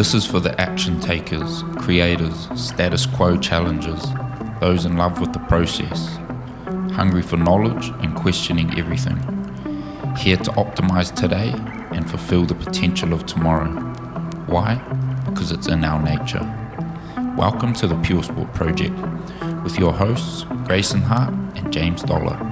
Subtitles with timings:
[0.00, 4.02] This is for the action takers, creators, status quo challengers,
[4.58, 6.16] those in love with the process,
[6.94, 9.18] hungry for knowledge and questioning everything,
[10.16, 11.52] here to optimize today
[11.94, 13.68] and fulfill the potential of tomorrow.
[14.46, 14.76] Why?
[15.26, 16.48] Because it's in our nature.
[17.36, 18.98] Welcome to the Puresport Project
[19.64, 22.49] with your hosts, Grayson Hart and James Dollar.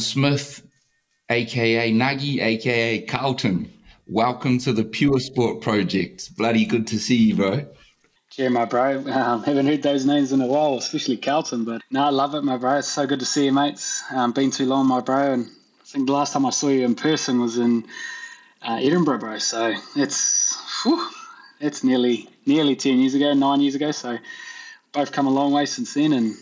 [0.00, 0.66] Smith,
[1.28, 3.72] aka Nuggy, aka Carlton.
[4.06, 6.36] Welcome to the Puresport Project.
[6.36, 7.66] Bloody good to see you, bro.
[8.36, 8.98] Yeah, my bro.
[8.98, 11.64] Um, haven't heard those names in a while, especially Carlton.
[11.64, 12.78] But no, I love it, my bro.
[12.78, 14.02] It's so good to see you, mates.
[14.10, 15.34] Um, been too long, my bro.
[15.34, 17.84] And I think the last time I saw you in person was in
[18.62, 19.38] uh, Edinburgh, bro.
[19.38, 21.08] So it's whew,
[21.60, 23.90] it's nearly nearly ten years ago, nine years ago.
[23.90, 24.18] So
[24.92, 26.34] both come a long way since then, and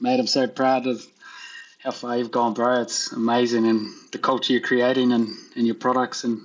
[0.00, 1.06] mate, I'm so proud of
[1.86, 2.82] how far you've gone, bro.
[2.82, 6.40] It's amazing, and the culture you're creating, and, and your products, and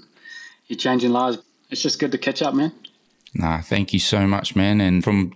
[0.68, 1.40] you're changing lives.
[1.72, 2.72] It's just good to catch up, man.
[3.34, 4.80] Nah, thank you so much, man.
[4.80, 5.34] And from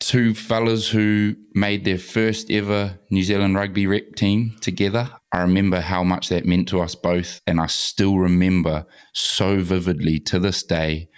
[0.00, 5.10] two fellas who made their first ever New Zealand rugby rep team together.
[5.30, 7.42] I remember how much that meant to us both.
[7.46, 11.10] And I still remember so vividly to this day,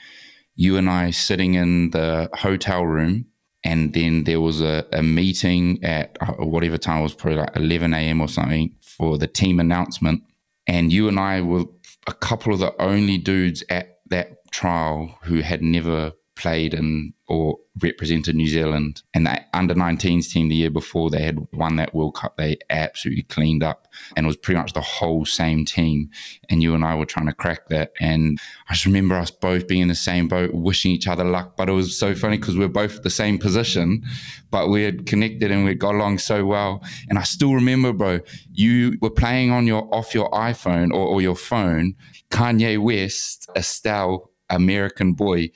[0.57, 3.27] you and I sitting in the hotel room.
[3.67, 7.57] And then there was a, a meeting at uh, whatever time it was, probably like
[7.57, 8.21] 11 a.m.
[8.21, 10.23] or something for the team announcement.
[10.69, 11.65] And you and I were
[12.07, 17.59] a couple of the only dudes at that trial who had never played in or
[17.83, 19.03] represented New Zealand.
[19.13, 22.37] And that under 19s team the year before, they had won that World Cup.
[22.37, 26.11] They absolutely cleaned up and it was pretty much the whole same team.
[26.49, 27.93] And you and I were trying to crack that.
[28.01, 31.57] And I just remember us both being in the same boat, wishing each other luck.
[31.57, 34.03] But it was so funny because we are both the same position,
[34.51, 36.85] but we had connected and we got along so well.
[37.09, 38.21] And I still remember, bro,
[38.53, 41.97] you were playing on your off your iPhone or, or your phone,
[42.31, 45.51] Kanye West, Estelle, American boy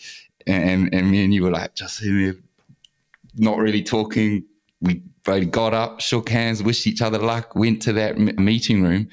[0.50, 2.03] and and me and you were like just
[3.37, 4.44] not really talking.
[4.81, 8.83] We both got up, shook hands, wished each other luck, went to that m- meeting
[8.83, 9.09] room,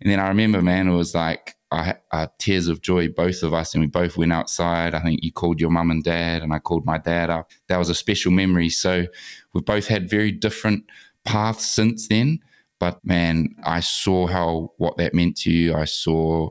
[0.00, 3.52] and then I remember, man, it was like I, uh, tears of joy, both of
[3.52, 4.94] us, and we both went outside.
[4.94, 7.50] I think you called your mum and dad, and I called my dad up.
[7.68, 8.68] That was a special memory.
[8.68, 9.06] So
[9.52, 10.84] we've both had very different
[11.24, 12.40] paths since then.
[12.78, 15.74] But man, I saw how what that meant to you.
[15.74, 16.50] I saw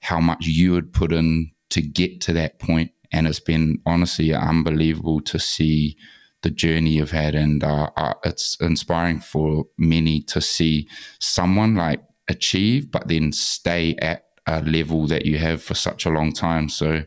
[0.00, 4.34] how much you had put in to get to that point and it's been honestly
[4.34, 5.96] unbelievable to see
[6.42, 7.34] the journey you've had.
[7.34, 13.94] And uh, uh, it's inspiring for many to see someone like achieve but then stay
[14.02, 16.68] at a level that you have for such a long time.
[16.68, 17.02] So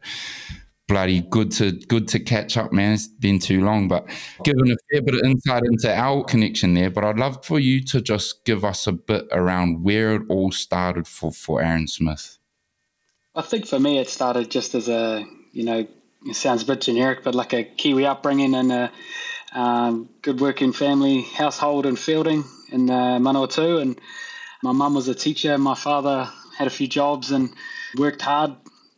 [0.90, 2.94] bloody good to good to catch up man.
[2.94, 4.10] It's been too long but
[4.44, 7.80] given a fair bit of insight into our connection there but i'd love for you
[7.84, 12.40] to just give us a bit around where it all started for for aaron smith.
[13.36, 15.88] I think for me it started just as a you know
[16.26, 18.92] it sounds a bit generic, but like a Kiwi upbringing and a
[19.54, 23.82] um, good working family household in Feilding in uh, Manawatu.
[23.82, 24.00] And
[24.62, 25.58] my mum was a teacher.
[25.58, 27.54] My father had a few jobs and
[27.98, 28.56] worked hard,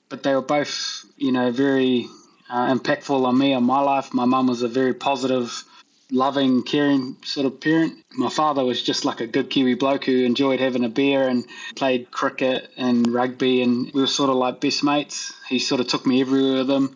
[0.10, 2.08] but they were both, you know, very
[2.50, 4.14] uh, impactful on me and my life.
[4.14, 5.64] My mum was a very positive,
[6.12, 8.04] loving, caring sort of parent.
[8.12, 11.46] My father was just like a good Kiwi bloke who enjoyed having a beer and
[11.76, 15.34] played cricket and rugby, and we were sort of like best mates.
[15.48, 16.96] He sort of took me everywhere with him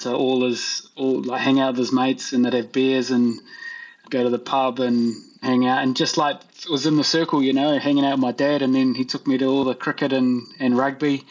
[0.00, 3.40] to all his all like hang out with his mates and they'd have beers and
[4.10, 7.52] go to the pub and hang out and just like was in the circle, you
[7.52, 10.12] know, hanging out with my dad and then he took me to all the cricket
[10.12, 11.24] and, and rugby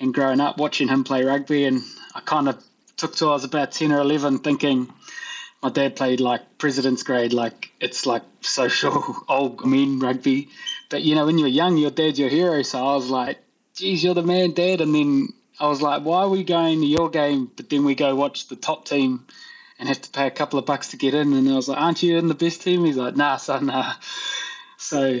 [0.00, 1.80] and growing up watching him play rugby and
[2.14, 2.62] I kind of
[2.96, 4.92] took to I was about ten or eleven thinking
[5.62, 10.48] my dad played like president's grade, like it's like social old men rugby.
[10.88, 12.62] But you know, when you're young, your dad's your hero.
[12.62, 13.38] So I was like,
[13.74, 14.80] geez, you're the man, dad.
[14.80, 15.28] And then
[15.58, 18.48] I was like, why are we going to your game, but then we go watch
[18.48, 19.26] the top team
[19.78, 21.32] and have to pay a couple of bucks to get in?
[21.32, 22.84] And I was like, aren't you in the best team?
[22.84, 23.94] He's like, nah, son, nah.
[24.76, 25.20] So,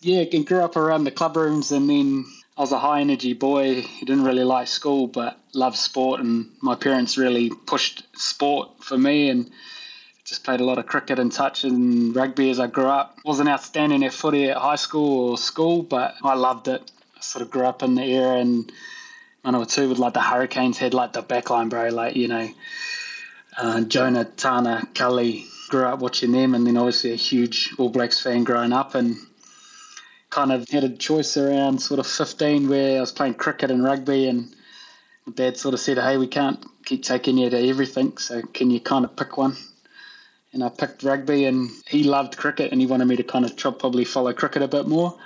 [0.00, 1.72] yeah, and grew up around the club rooms.
[1.72, 2.24] And then
[2.56, 3.82] I was a high energy boy.
[3.82, 6.20] He didn't really like school, but loved sport.
[6.20, 9.30] And my parents really pushed sport for me.
[9.30, 9.50] And
[10.30, 13.18] just played a lot of cricket and touch and rugby as I grew up.
[13.24, 16.88] Wasn't outstanding at footy at high school or school, but I loved it.
[17.16, 18.70] I sort of grew up in the era and
[19.44, 21.88] Manawatu with like the Hurricanes had like the backline, bro.
[21.88, 22.48] Like you know,
[23.56, 25.46] uh, Jonah, Tana, Cully.
[25.68, 29.16] Grew up watching them, and then obviously a huge All Blacks fan growing up, and
[30.28, 33.82] kind of had a choice around sort of 15 where I was playing cricket and
[33.82, 34.52] rugby, and
[35.26, 38.16] my dad sort of said, "Hey, we can't keep taking you to everything.
[38.18, 39.56] So can you kind of pick one?
[40.52, 43.56] And I picked rugby, and he loved cricket, and he wanted me to kind of
[43.56, 45.16] probably follow cricket a bit more.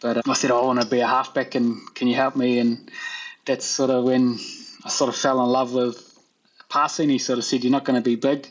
[0.00, 2.36] But um, I said, oh, I want to be a halfback, and can you help
[2.36, 2.58] me?
[2.58, 2.90] And
[3.44, 4.38] that's sort of when
[4.84, 6.18] I sort of fell in love with
[6.70, 7.10] passing.
[7.10, 8.48] He sort of said, you're not going to be big.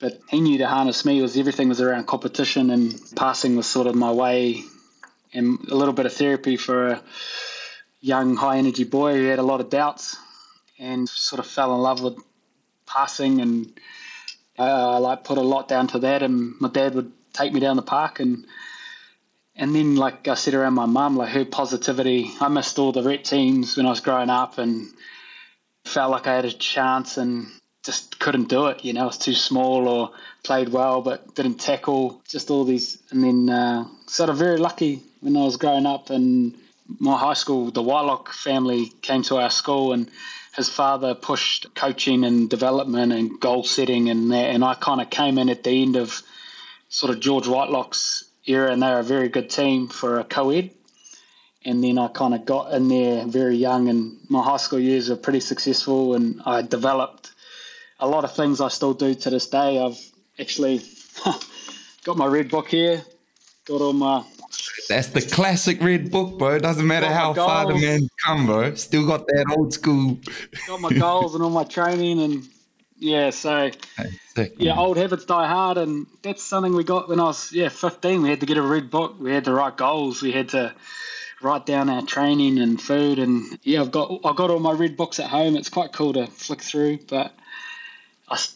[0.00, 3.86] But he knew to harness me was everything was around competition, and passing was sort
[3.86, 4.64] of my way,
[5.32, 7.02] and a little bit of therapy for a
[8.00, 10.16] young, high energy boy who had a lot of doubts,
[10.78, 12.16] and sort of fell in love with
[12.86, 13.78] passing and
[14.58, 16.22] uh, like put a lot down to that.
[16.22, 18.46] And my dad would take me down the park and
[19.58, 22.30] and then like I said around my mum, like her positivity.
[22.40, 24.88] I missed all the rep teams when I was growing up and
[25.84, 27.48] felt like I had a chance and
[27.82, 28.84] just couldn't do it.
[28.84, 30.12] You know, I was too small or
[30.44, 32.22] played well but didn't tackle.
[32.28, 36.10] Just all these, and then uh, sort of very lucky when I was growing up
[36.10, 36.54] and
[36.98, 40.10] my high school, the Whitelock family came to our school and
[40.56, 44.50] his father pushed coaching and development and goal setting and that.
[44.50, 46.22] And I kind of came in at the end of
[46.88, 50.70] sort of George Whitelock's era, and they're a very good team for a co-ed.
[51.64, 55.10] And then I kind of got in there very young, and my high school years
[55.10, 57.30] were pretty successful, and I developed
[58.00, 59.78] a lot of things I still do to this day.
[59.78, 60.00] I've
[60.38, 60.80] actually
[62.04, 63.02] got my red book here,
[63.66, 64.24] got all my
[64.88, 66.56] that's the classic red book, bro.
[66.56, 68.74] It doesn't matter how far the man come, bro.
[68.74, 70.18] Still got that old school.
[70.66, 72.48] got my goals and all my training, and
[72.98, 73.70] yeah, so
[74.34, 77.68] sick, yeah, old habits die hard, and that's something we got when I was yeah
[77.68, 78.22] 15.
[78.22, 79.16] We had to get a red book.
[79.20, 80.22] We had to write goals.
[80.22, 80.74] We had to
[81.42, 84.96] write down our training and food, and yeah, I've got I've got all my red
[84.96, 85.56] books at home.
[85.56, 87.32] It's quite cool to flick through, but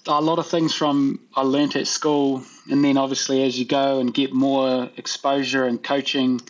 [0.07, 4.01] a lot of things from I learnt at school, and then obviously as you go
[4.01, 6.41] and get more exposure and coaching.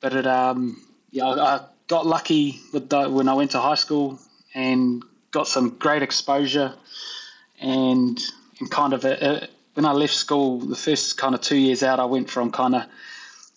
[0.00, 3.74] But it, um, yeah, I, I got lucky with the, when I went to high
[3.74, 4.18] school
[4.54, 6.74] and got some great exposure,
[7.60, 8.20] and
[8.60, 11.82] and kind of a, a, when I left school, the first kind of two years
[11.82, 12.84] out, I went from kind of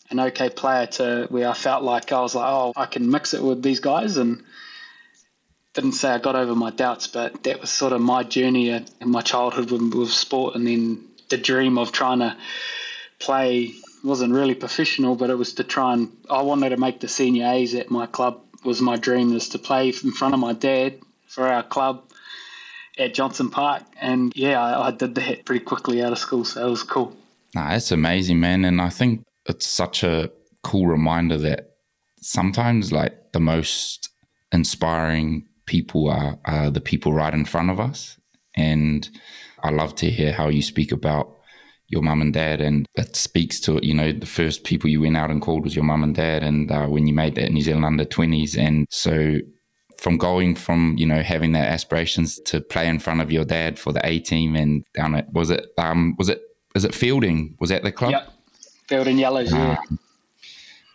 [0.10, 3.34] an okay player to where I felt like I was like, oh, I can mix
[3.34, 4.44] it with these guys and
[5.74, 8.86] didn't say I got over my doubts, but that was sort of my journey in
[9.02, 12.38] my childhood with, with sport, and then the dream of trying to
[13.20, 13.74] play
[14.04, 17.48] wasn't really professional, but it was to try and I wanted to make the senior
[17.48, 21.00] A's at my club was my dream was to play in front of my dad
[21.28, 22.04] for our club
[22.98, 26.68] at Johnson Park, and yeah, I, I did that pretty quickly out of school, so
[26.68, 27.16] it was cool.
[27.56, 30.32] Nah, that's amazing, man, and I think it's such a
[30.62, 31.72] cool reminder that
[32.22, 34.10] sometimes like the most
[34.52, 38.18] inspiring people are, are the people right in front of us.
[38.56, 39.10] And
[39.64, 41.38] I love to hear how you speak about
[41.88, 45.18] your mum and dad, and it speaks to you know the first people you went
[45.18, 47.62] out and called was your mum and dad, and uh, when you made that New
[47.62, 49.38] Zealand under twenties, and so
[49.98, 53.78] from going from you know having that aspirations to play in front of your dad
[53.78, 56.42] for the A team and down at was it um was it
[56.76, 58.12] is it Feilding was that the club?
[58.12, 58.34] Yep,
[58.90, 59.52] Feilding Yellows.
[59.52, 59.78] yeah.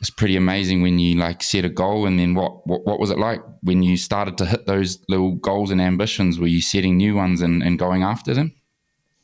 [0.01, 3.11] It's pretty amazing when you like set a goal and then what, what what was
[3.11, 6.39] it like when you started to hit those little goals and ambitions?
[6.39, 8.55] Were you setting new ones and, and going after them?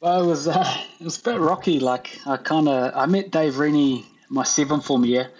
[0.01, 3.31] Well it was uh, it was a bit rocky like i kind of i met
[3.31, 5.31] dave rennie my seventh form year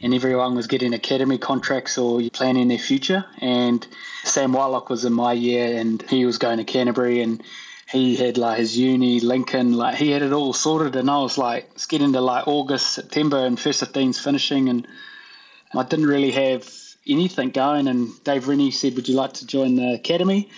[0.00, 3.24] and everyone was getting academy contracts or planning their future.
[3.40, 3.86] And
[4.24, 7.42] sam whitelock was in my year and he was going to canterbury and
[7.90, 11.38] he had like his uni, Lincoln, like he had it all sorted, and I was
[11.38, 14.86] like, it's getting to like August, September, and first 15's finishing, and
[15.74, 16.70] I didn't really have
[17.06, 17.88] anything going.
[17.88, 20.48] And Dave Rennie said, "Would you like to join the academy?"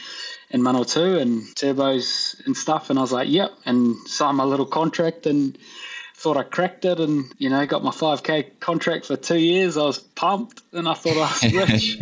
[0.50, 4.66] in Manawatu and turbos and stuff, and I was like, "Yep," and signed my little
[4.66, 5.58] contract and
[6.26, 9.76] thought I cracked it and, you know, got my 5K contract for two years.
[9.76, 12.00] I was pumped and I thought I was rich.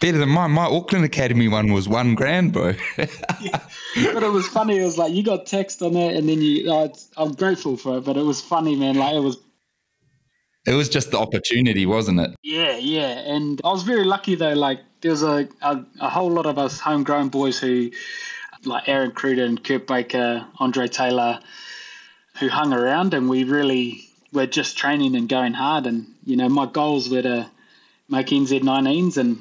[0.00, 0.52] Better than mine.
[0.52, 2.74] My Auckland Academy one was one grand, bro.
[3.40, 3.60] yeah.
[4.14, 4.78] But it was funny.
[4.78, 7.98] It was like you got text on that and then you, oh, I'm grateful for
[7.98, 8.94] it, but it was funny, man.
[8.94, 9.36] Like it was.
[10.64, 12.36] It was just the opportunity, wasn't it?
[12.44, 13.34] Yeah, yeah.
[13.34, 14.52] And I was very lucky though.
[14.52, 17.90] Like there's a, a, a whole lot of us homegrown boys who,
[18.64, 21.40] like Aaron Cruden, Kurt Baker, Andre Taylor,
[22.38, 25.86] who hung around, and we really were just training and going hard.
[25.86, 27.50] And you know, my goals were to
[28.08, 29.38] make NZ19s, and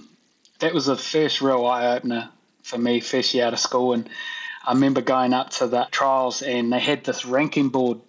[0.59, 2.29] that was the first real eye opener
[2.63, 3.93] for me, first year out of school.
[3.93, 4.09] And
[4.65, 7.99] I remember going up to the trials, and they had this ranking board,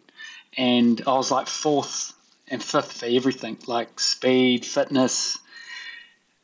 [0.56, 2.12] and I was like fourth
[2.48, 5.38] and fifth for everything, like speed, fitness,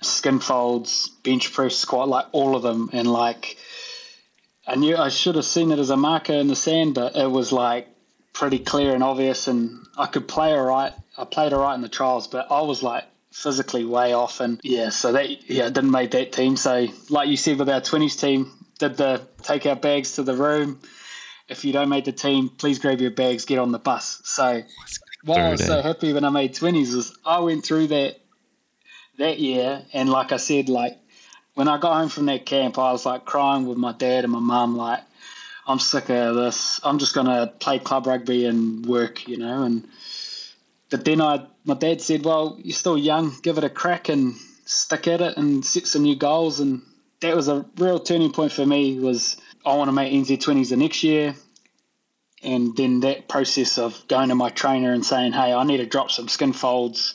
[0.02, 3.56] skin folds, bench press, squat, like all of them, and like.
[4.66, 7.30] I knew I should have seen it as a marker in the sand, but it
[7.30, 7.86] was like
[8.34, 10.92] pretty clear and obvious, and I could play all right.
[11.16, 14.60] I played all right in the trials, but I was like physically way off, and
[14.62, 16.56] yeah, so that yeah I didn't make that team.
[16.56, 20.34] So like you said with our twenties team, did the take our bags to the
[20.34, 20.80] room.
[21.48, 24.20] If you don't make the team, please grab your bags, get on the bus.
[24.24, 24.62] So
[25.24, 28.20] why I was so happy when I made twenties was I went through that
[29.18, 30.98] that year, and like I said, like
[31.54, 34.32] when I got home from that camp, I was like crying with my dad and
[34.32, 35.00] my mum, like
[35.66, 36.80] I'm sick of this.
[36.84, 39.62] I'm just gonna play club rugby and work, you know.
[39.62, 39.88] And
[40.90, 43.34] but then I, my dad said, "Well, you're still young.
[43.42, 44.34] Give it a crack and
[44.66, 46.82] stick at it and set some new goals." And
[47.20, 48.98] that was a real turning point for me.
[49.00, 51.34] Was I want to make NZ20s the next year,
[52.42, 55.86] and then that process of going to my trainer and saying, "Hey, I need to
[55.86, 57.14] drop some skin folds."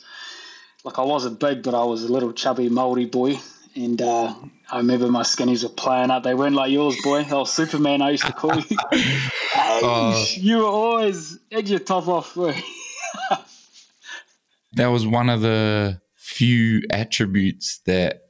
[0.82, 3.38] Like I wasn't big, but I was a little chubby Maori boy,
[3.74, 4.34] and uh,
[4.70, 6.22] I remember my skinnies were playing up.
[6.22, 7.26] They weren't like yours, boy.
[7.30, 8.76] Oh, Superman, I used to call you.
[9.54, 12.34] uh, you were always edge your top off.
[14.72, 18.22] that was one of the few attributes that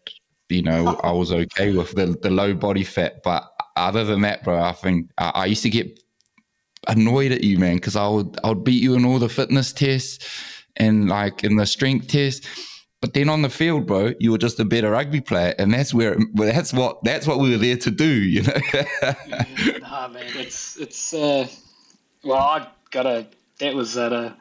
[0.48, 3.22] you know I was okay with the the low body fat.
[3.22, 3.44] But
[3.76, 5.98] other than that, bro, I think I, I used to get
[6.88, 9.72] annoyed at you, man, because I would I would beat you in all the fitness
[9.72, 10.18] tests
[10.76, 12.46] and like in the strength tests
[13.00, 15.94] but then on the field, bro, you were just a better rugby player, and that's
[15.94, 18.52] where that's what that's what we were there to do, you know.
[19.80, 21.46] nah, man, it's it's uh,
[22.22, 23.26] well, I got a
[23.58, 24.36] that was at a,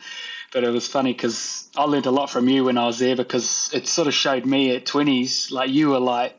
[0.51, 3.15] but it was funny because I learned a lot from you when I was there
[3.15, 6.37] because it sort of showed me at twenties, like you were like,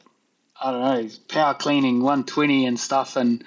[0.61, 3.43] I don't know, power cleaning one twenty and stuff, and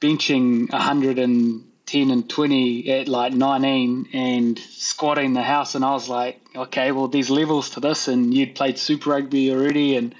[0.00, 5.74] benching hundred and 10 and 20 at like 19 and squatting the house.
[5.74, 8.08] And I was like, okay, well, there's levels to this.
[8.08, 10.14] And you'd played Super Rugby already and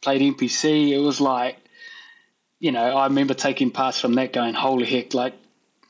[0.00, 0.90] played NPC.
[0.90, 1.56] It was like,
[2.60, 5.34] you know, I remember taking parts from that going, holy heck, like,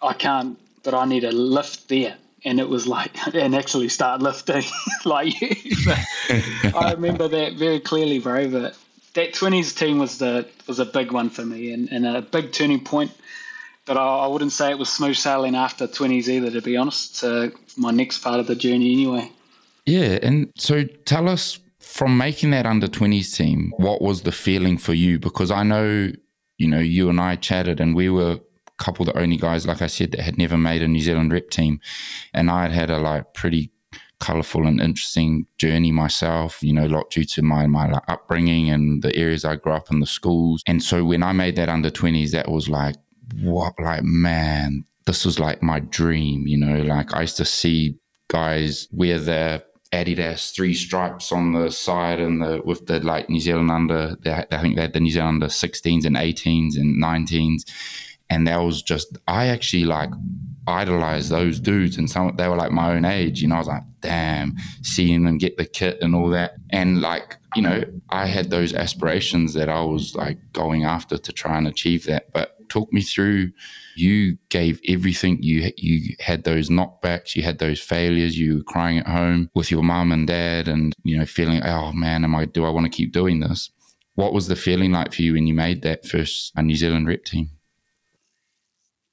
[0.00, 2.16] I can't, but I need a lift there.
[2.44, 4.64] And it was like, and actually start lifting
[5.04, 5.50] like you.
[6.74, 8.48] I remember that very clearly, bro.
[8.50, 8.76] But
[9.14, 12.52] that 20s team was the was a big one for me and, and a big
[12.52, 13.10] turning point
[13.88, 17.16] but I, I, wouldn't say it was smooth sailing after 20s either, to be honest.
[17.16, 19.32] So my next part of the journey, anyway.
[19.86, 20.18] Yeah.
[20.22, 24.92] And so tell us from making that under 20s team, what was the feeling for
[24.92, 25.18] you?
[25.18, 26.12] Because I know,
[26.58, 28.40] you know, you and I chatted and we were a
[28.76, 31.32] couple of the only guys, like I said, that had never made a New Zealand
[31.32, 31.80] rep team.
[32.34, 33.72] And I had had a like pretty
[34.20, 39.02] colorful and interesting journey myself, you know, a lot due to my, my upbringing and
[39.02, 40.62] the areas I grew up in, the schools.
[40.66, 42.96] And so when I made that under 20s, that was like,
[43.42, 46.82] what like man this was like my dream you know?
[46.82, 52.42] Like i used to see guys wear their adidas three stripes on the side and
[52.42, 55.46] the with the like new zealand under i think they had the new zealand under
[55.46, 57.62] 16s and 18s and 19s
[58.28, 60.10] and that was just i actually like
[60.68, 63.54] idolized those dudes and some they were like my own age you know?
[63.54, 66.54] I was like damn seeing them get the kit and all that.
[66.70, 71.32] And like you know i had those aspirations that i was like going after to
[71.32, 72.32] try and achieve that.
[72.32, 73.52] But talk me through.
[73.96, 75.42] You gave everything.
[75.42, 77.34] You you had those knockbacks.
[77.34, 78.38] You had those failures.
[78.38, 81.92] You were crying at home with your mum and dad, and you know feeling, oh
[81.92, 82.44] man, am I?
[82.44, 83.70] Do I want to keep doing this?
[84.14, 87.06] What was the feeling like for you when you made that first uh, New Zealand
[87.06, 87.50] rep team?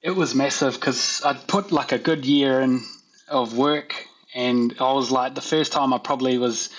[0.02, 2.82] It was massive because I'd put like a good year in
[3.28, 6.70] of work, and I was like the first time I probably was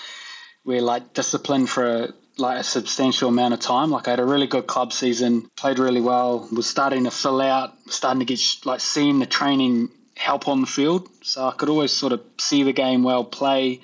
[0.65, 3.91] we're like disciplined for a like a substantial amount of time.
[3.91, 7.41] Like I had a really good club season, played really well, was starting to fill
[7.41, 11.09] out, starting to get like seeing the training help on the field.
[11.21, 13.81] So I could always sort of see the game well, play,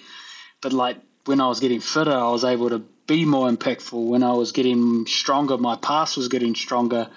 [0.62, 4.08] but like when I was getting fitter, I was able to be more impactful.
[4.08, 7.10] When I was getting stronger, my pass was getting stronger.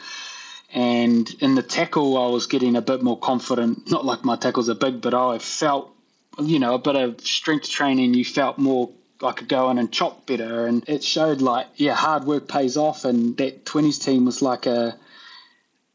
[0.72, 3.90] And in the tackle, I was getting a bit more confident.
[3.90, 5.94] Not like my tackles are big, but I felt,
[6.40, 8.14] you know, a bit of strength training.
[8.14, 8.90] You felt more
[9.22, 10.66] I could go in and chop better.
[10.66, 13.04] And it showed like, yeah, hard work pays off.
[13.04, 14.96] And that 20s team was like a,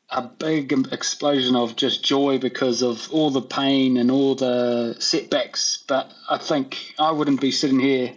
[0.10, 5.84] a big explosion of just joy because of all the pain and all the setbacks.
[5.88, 8.14] But I think I wouldn't be sitting here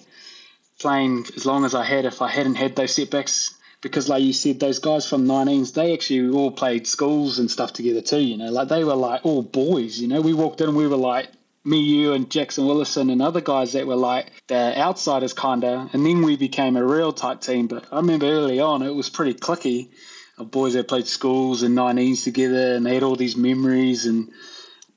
[0.78, 3.54] playing as long as I had if I hadn't had those setbacks.
[3.80, 7.74] Because, like you said, those guys from 19s, they actually all played schools and stuff
[7.74, 8.20] together too.
[8.20, 9.98] You know, like they were like all boys.
[9.98, 11.28] You know, we walked in and we were like
[11.64, 15.88] me, you, and Jackson Willison and other guys that were like the outsiders, kinda.
[15.92, 17.66] And then we became a real tight team.
[17.66, 19.88] But I remember early on, it was pretty cliquey
[20.36, 24.04] of boys that played schools and 19s together, and they had all these memories.
[24.04, 24.30] And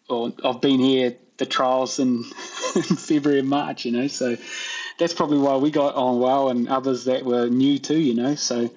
[0.10, 2.24] well, I've been here the trials in,
[2.76, 4.08] in February and March, you know.
[4.08, 4.36] So
[4.98, 8.36] that's probably why we got on well, and others that were new too, you know.
[8.36, 8.70] So,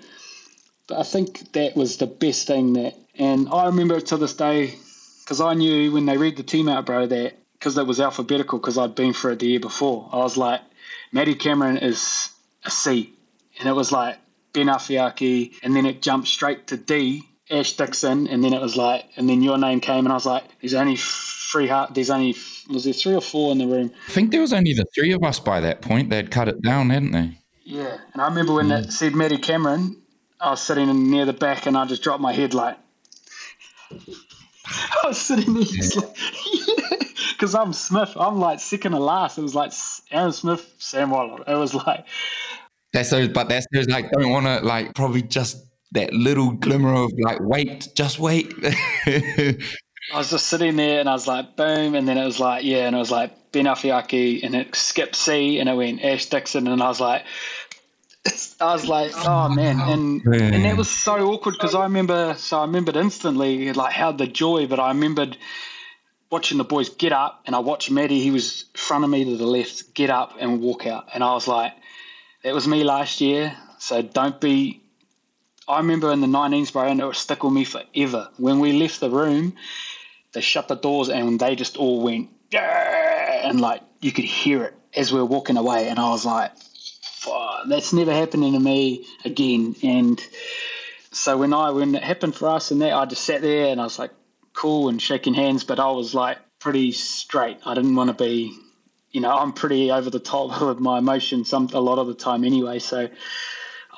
[0.87, 4.35] but I think that was the best thing that, and I remember it to this
[4.35, 4.75] day
[5.25, 8.59] because I knew when they read the team out, bro, that because it was alphabetical
[8.59, 10.09] because I'd been for it the year before.
[10.13, 10.63] I was like,
[11.13, 12.31] Matty Cameron is
[12.65, 13.13] a C,
[13.59, 14.17] and it was like
[14.55, 18.77] Ben Afeaki, and then it jumped straight to D, Ash Dixon, and then it was
[18.77, 22.35] like, and then your name came, and I was like, there's only three, there's only
[22.71, 23.93] was there three or four in the room?
[24.09, 26.09] I think there was only the three of us by that point.
[26.09, 27.39] They'd cut it down, hadn't they?
[27.65, 28.85] Yeah, and I remember when mm.
[28.85, 30.01] that said Matty Cameron,
[30.41, 32.79] I was sitting near the back, and I just dropped my head like.
[34.65, 36.03] I was sitting there just yeah.
[36.03, 37.07] like,
[37.41, 38.13] because I'm Smith.
[38.17, 39.39] I'm like second to last.
[39.39, 39.73] It was like
[40.11, 41.43] Aaron Smith, Sam Waller.
[41.47, 42.07] It was like
[42.93, 45.57] that's those, but that's those like don't want to like probably just
[45.93, 48.53] that little glimmer of like wait, just wait.
[49.07, 49.57] I
[50.19, 52.87] was just sitting there and I was like boom, and then it was like yeah,
[52.87, 56.69] and it was like Ben Afeaki, and it skipped C, and it went Ash Dixon,
[56.69, 57.25] and I was like.
[58.61, 60.53] I was like, oh man, and yeah.
[60.53, 64.27] and that was so awkward because I remember, so I remembered instantly like how the
[64.27, 65.39] joy, but I remembered
[66.31, 68.21] watching the boys get up, and I watched Matty.
[68.21, 71.35] He was front of me to the left, get up and walk out, and I
[71.35, 71.73] was like,
[72.43, 73.57] that was me last year.
[73.79, 74.81] So don't be.
[75.69, 78.29] I remember in the 19s, bro, and it would stick with me forever.
[78.39, 79.55] When we left the room,
[80.33, 84.75] they shut the doors and they just all went, and like you could hear it
[84.95, 85.89] as we were walking away.
[85.89, 86.53] And I was like,
[87.69, 89.77] that's never happening to me again.
[89.83, 90.21] And
[91.13, 93.81] so when I when it happened for us and that, I just sat there and
[93.81, 94.13] I was like
[94.61, 97.59] cool and shaking hands, but I was like pretty straight.
[97.65, 98.57] I didn't want to be
[99.11, 102.15] you know, I'm pretty over the top with my emotions some a lot of the
[102.15, 102.79] time anyway.
[102.79, 103.09] So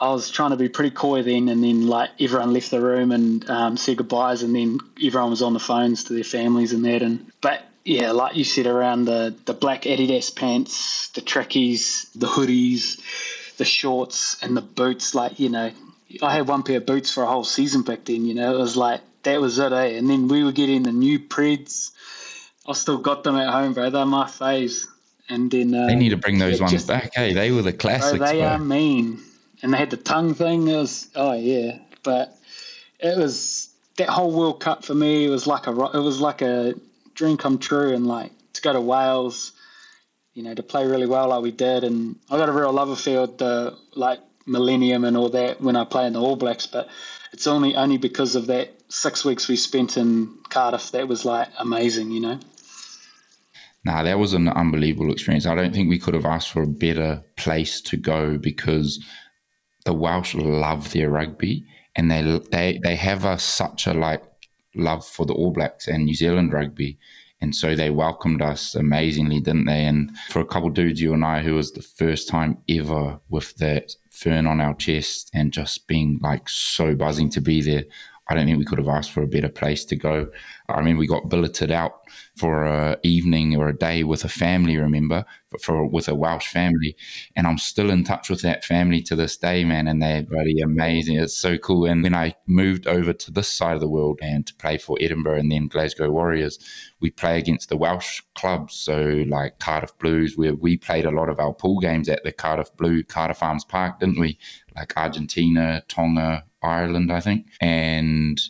[0.01, 3.13] I was trying to be pretty coy then, and then like everyone left the room
[3.13, 6.85] and um, said goodbyes, and then everyone was on the phones to their families and
[6.85, 7.03] that.
[7.03, 12.27] And but yeah, like you said, around the the black Adidas pants, the trackies, the
[12.27, 13.01] hoodies,
[13.59, 15.15] the shorts, and the boots.
[15.15, 15.71] Like you know,
[16.23, 18.25] I had one pair of boots for a whole season back then.
[18.25, 19.97] You know, it was like that was it, eh?
[19.97, 21.91] And then we were getting the new Preds.
[22.67, 23.91] I still got them at home, bro.
[23.91, 24.87] They're my faves.
[25.29, 27.13] And then uh, they need to bring those ones just, back.
[27.15, 28.19] Hey, they were the classics.
[28.19, 28.49] Bro, they bro.
[28.49, 29.21] are mean,
[29.63, 30.69] and they had the tongue thing.
[30.69, 32.37] It was oh yeah, but
[32.99, 35.25] it was that whole World Cup for me.
[35.25, 36.75] It was like a it was like a
[37.15, 39.53] dream come true, and like to go to Wales,
[40.35, 42.91] you know, to play really well like we did, and I got a real love
[42.91, 46.67] affair with the like Millennium and all that when I play in the All Blacks,
[46.67, 46.89] but
[47.33, 51.49] it's only only because of that six weeks we spent in Cardiff that was like
[51.59, 52.39] amazing, you know.
[53.85, 55.47] Nah, that was an unbelievable experience.
[55.47, 59.05] I don't think we could have asked for a better place to go because
[59.85, 61.65] the Welsh love their rugby
[61.97, 64.23] and they they they have a, such a like
[64.75, 66.99] love for the All Blacks and New Zealand rugby.
[67.41, 69.85] And so they welcomed us amazingly, didn't they?
[69.85, 73.57] And for a couple dudes, you and I, who was the first time ever with
[73.57, 77.83] that fern on our chest and just being like so buzzing to be there,
[78.33, 80.27] I don't think we could have asked for a better place to go.
[80.71, 82.01] I mean, we got billeted out
[82.35, 86.49] for a evening or a day with a family, remember, for, for with a Welsh
[86.49, 86.97] family,
[87.37, 89.87] and I'm still in touch with that family to this day, man.
[89.87, 91.19] And they're really amazing.
[91.19, 91.85] It's so cool.
[91.85, 94.97] And when I moved over to this side of the world and to play for
[94.99, 96.59] Edinburgh and then Glasgow Warriors,
[97.01, 101.29] we play against the Welsh clubs, so like Cardiff Blues, where we played a lot
[101.29, 104.39] of our pool games at the Cardiff Blue Cardiff Arms Park, didn't we?
[104.75, 108.41] Like Argentina, Tonga, Ireland, I think, and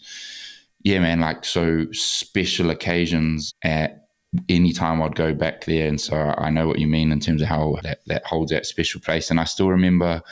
[0.85, 4.09] yeah, man, like so special occasions at
[4.49, 5.89] any time I'd go back there.
[5.89, 8.67] And so I know what you mean in terms of how that, that holds that
[8.67, 9.31] special place.
[9.31, 10.23] And I still remember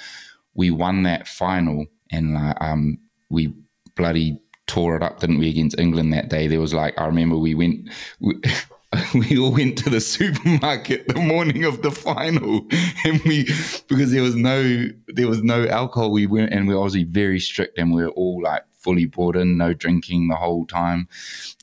[0.55, 3.55] we won that final and like, um, we
[3.97, 6.47] bloody tore it up, didn't we, against England that day?
[6.47, 7.90] There was like, I remember we went,
[8.21, 8.40] we,
[9.14, 12.66] we all went to the supermarket the morning of the final
[13.05, 13.44] and we
[13.88, 17.38] because there was no there was no alcohol we went and we were obviously very
[17.38, 21.09] strict and we were all like fully brought in, no drinking the whole time.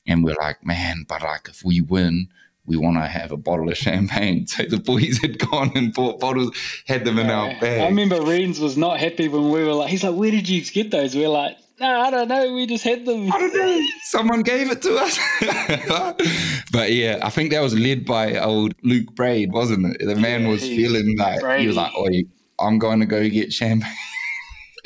[0.05, 2.29] And we're like, man, but like if we win,
[2.65, 4.45] we want to have a bottle of champagne.
[4.47, 7.81] So the boys had gone and bought bottles, had them in our bag.
[7.81, 10.63] I remember Reens was not happy when we were like, he's like, where did you
[10.63, 11.15] get those?
[11.15, 12.53] We are like, no, I don't know.
[12.53, 13.31] We just had them.
[13.31, 13.85] I don't know.
[14.03, 15.19] Someone gave it to us.
[16.71, 20.05] but yeah, I think that was led by old Luke Braid, wasn't it?
[20.05, 21.61] The man yeah, was feeling like, Brady.
[21.61, 22.09] he was like, oh,
[22.59, 23.93] I'm going to go get champagne.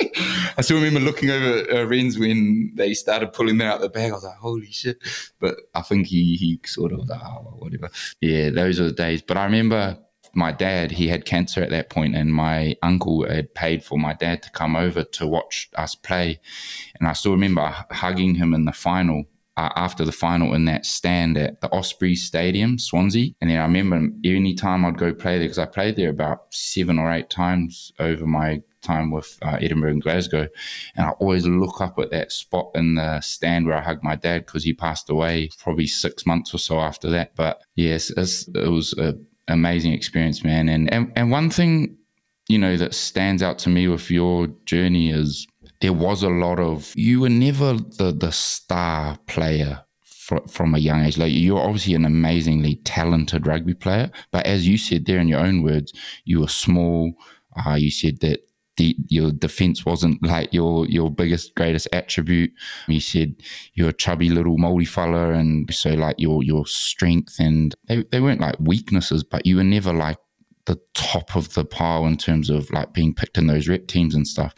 [0.56, 4.10] I still remember looking over uh, Renz when they started pulling that out the bag.
[4.10, 4.98] I was like, holy shit.
[5.40, 7.88] But I think he, he sort of was like, oh, whatever.
[8.20, 9.22] Yeah, those are the days.
[9.22, 9.96] But I remember
[10.34, 14.14] my dad, he had cancer at that point, and my uncle had paid for my
[14.14, 16.40] dad to come over to watch us play.
[16.98, 19.24] And I still remember hugging him in the final
[19.56, 23.34] uh, after the final in that stand at the Osprey Stadium, Swansea.
[23.40, 26.46] And then I remember any time I'd go play there, because I played there about
[26.50, 30.48] seven or eight times over my time with uh, Edinburgh and Glasgow.
[30.96, 34.16] And I always look up at that spot in the stand where I hugged my
[34.16, 37.36] dad because he passed away probably six months or so after that.
[37.36, 40.68] But yes, it was an amazing experience, man.
[40.68, 41.96] And, and, and one thing,
[42.48, 45.46] you know, that stands out to me with your journey is
[45.80, 49.84] there was a lot of, you were never the, the star player
[50.48, 51.18] from a young age.
[51.18, 55.40] Like you're obviously an amazingly talented rugby player, but as you said there in your
[55.40, 55.92] own words,
[56.24, 57.12] you were small.
[57.66, 58.40] Uh, you said that
[58.78, 62.52] your defense wasn't like your your biggest greatest attribute.
[62.88, 63.36] You said
[63.74, 68.20] you're a chubby little Māori fella, and so like your your strength and they, they
[68.20, 70.18] weren't like weaknesses, but you were never like
[70.66, 74.14] the top of the pile in terms of like being picked in those rep teams
[74.14, 74.54] and stuff.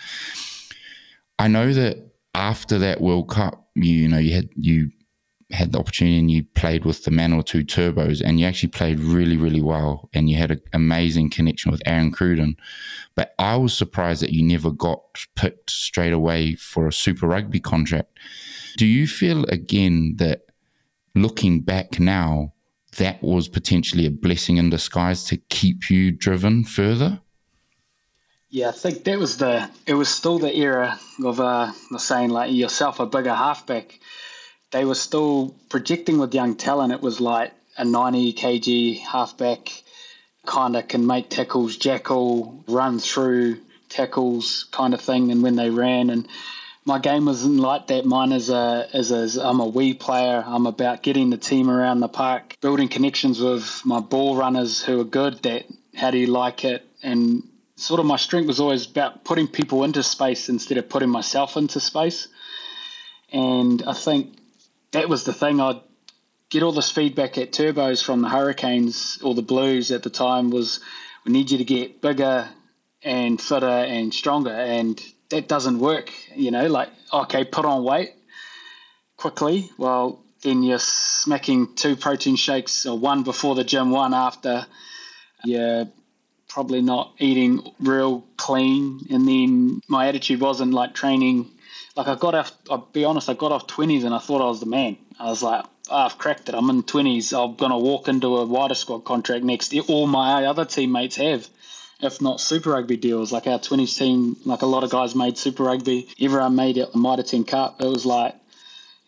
[1.39, 4.91] I know that after that World Cup, you, you know, you had you
[5.55, 9.37] had the opportunity and you played with the Manawatu Turbos and you actually played really,
[9.37, 12.57] really well and you had an amazing connection with Aaron Cruden.
[13.15, 15.01] But I was surprised that you never got
[15.37, 18.19] picked straight away for a Super Rugby contract.
[18.77, 20.47] Do you feel again that
[21.15, 22.53] looking back now,
[22.97, 27.21] that was potentially a blessing in disguise to keep you driven further?
[28.51, 29.69] Yeah, I think that was the.
[29.85, 33.99] It was still the era of uh, saying like yourself a bigger halfback
[34.75, 36.93] they were still projecting with young talent.
[36.93, 39.71] It was like a 90 kg halfback
[40.47, 45.31] kind of can make tackles, jackal, run through tackles kind of thing.
[45.31, 46.27] And when they ran, and
[46.85, 48.05] my game wasn't like that.
[48.05, 50.43] Mine is a is a I'm a wee player.
[50.45, 55.01] I'm about getting the team around the park, building connections with my ball runners who
[55.01, 55.41] are good.
[55.45, 56.85] That how do you like it?
[57.01, 57.45] And
[57.77, 61.57] sort of my strength was always about putting people into space instead of putting myself
[61.57, 62.27] into space.
[63.33, 64.37] And I think
[64.95, 65.61] that was the thing.
[65.61, 65.81] I'd
[66.51, 70.51] get all this feedback at turbos from the Hurricanes or the Blues at the time
[70.51, 70.81] was
[71.25, 72.49] we need you to get bigger
[73.03, 76.13] and fitter and stronger, and that doesn't work.
[76.35, 78.13] You know, like okay, put on weight
[79.17, 79.69] quickly.
[79.79, 84.65] Well, then you're smacking two protein shakes, or one before the gym, one after.
[85.45, 85.89] You're
[86.49, 91.51] probably not eating real clean, and then my attitude wasn't like training
[91.97, 92.53] like I got off.
[92.71, 94.97] I'll be honest, I got off twenties and I thought I was the man.
[95.19, 96.55] I was like, oh, I've cracked it.
[96.55, 97.33] I'm in twenties.
[97.33, 99.75] I'm gonna walk into a wider squad contract next.
[99.89, 101.47] All my other teammates have,
[102.01, 103.33] if not Super Rugby deals.
[103.33, 106.09] Like our twenties team, like a lot of guys made Super Rugby.
[106.21, 106.93] Everyone made it.
[106.93, 107.81] The Mitre Ten Cup.
[107.81, 108.35] It was like,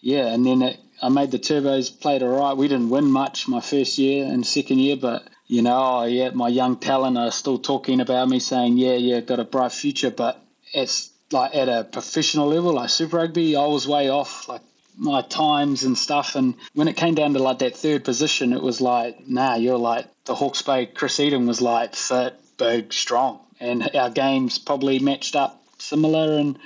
[0.01, 0.33] yeah.
[0.33, 2.01] And then it, I made the turbos.
[2.01, 2.57] Played all right.
[2.57, 6.31] We didn't win much my first year and second year, but you know, oh, yeah,
[6.31, 10.11] my young talent are still talking about me, saying, yeah, yeah, got a bright future,
[10.11, 10.43] but
[10.75, 14.49] it's like at a professional level, like Super Rugby, I was way off.
[14.49, 14.63] Like
[14.97, 16.37] my times and stuff.
[16.37, 19.79] And when it came down to like that third position, it was like, nah, you're
[19.79, 20.87] like the Hawke's Bay.
[20.87, 26.59] Chris Eden was like fit, big, strong, and our games probably matched up similar and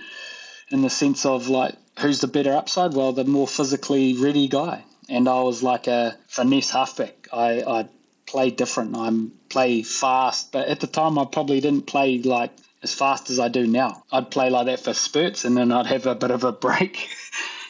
[0.70, 2.94] in the sense of like who's the better upside?
[2.94, 4.84] Well, the more physically ready guy.
[5.08, 7.28] And I was like a finesse halfback.
[7.32, 7.88] I I
[8.26, 8.96] play different.
[8.96, 13.38] I'm play fast, but at the time I probably didn't play like as fast as
[13.38, 14.04] I do now.
[14.10, 17.08] I'd play like that for spurts and then I'd have a bit of a break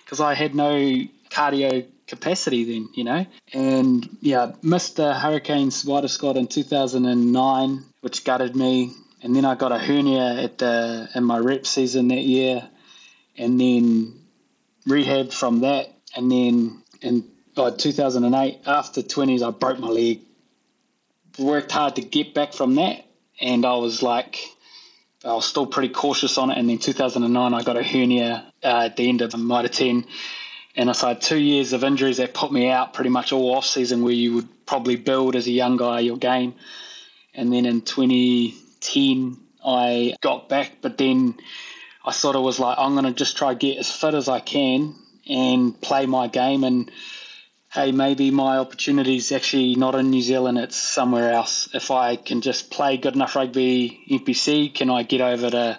[0.05, 0.77] because I had no
[1.31, 3.25] cardio capacity then, you know.
[3.53, 8.92] And yeah, missed the Hurricanes wider squad in 2009, which gutted me.
[9.23, 12.68] And then I got a hernia at the in my rep season that year,
[13.37, 14.18] and then
[14.87, 15.92] rehab from that.
[16.16, 17.25] And then in
[17.57, 20.20] oh, 2008, after 20s, I broke my leg.
[21.38, 23.05] Worked hard to get back from that,
[23.40, 24.38] and I was like,
[25.24, 26.59] I was still pretty cautious on it.
[26.59, 30.06] And then 2009, I got a hernia uh, at the end of the Mitre 10.
[30.76, 33.66] And I had two years of injuries that put me out pretty much all off
[33.66, 36.54] season where you would probably build as a young guy your game.
[37.35, 41.35] And then in 2010, I got back, but then
[42.04, 44.40] I sort of was like, I'm going to just try get as fit as I
[44.40, 44.94] can
[45.28, 46.64] and play my game.
[46.64, 46.90] And
[47.72, 51.68] hey, maybe my opportunity is actually not in New Zealand, it's somewhere else.
[51.72, 55.78] If I can just play good enough rugby NPC, can I get over to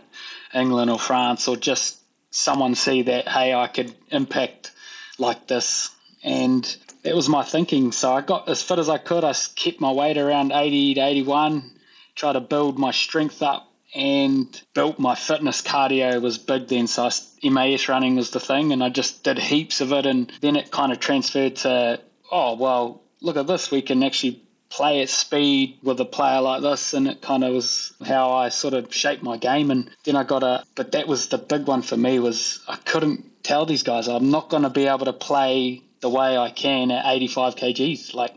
[0.54, 1.97] England or France or just
[2.30, 4.71] someone see that, hey, I could impact
[5.17, 5.89] like this?
[6.23, 6.63] And
[7.04, 7.91] that was my thinking.
[7.91, 9.25] So I got as fit as I could.
[9.25, 11.71] I kept my weight around 80 to 81,
[12.15, 17.10] try to build my strength up and built my fitness cardio was big then so
[17.10, 20.56] I, MAS running was the thing and I just did heaps of it and then
[20.56, 21.99] it kind of transferred to
[22.32, 26.62] oh well look at this we can actually play at speed with a player like
[26.62, 30.15] this and it kind of was how I sort of shaped my game and then
[30.15, 33.65] I got a but that was the big one for me was I couldn't tell
[33.65, 37.06] these guys I'm not going to be able to play the way I can at
[37.06, 38.34] 85 kgs like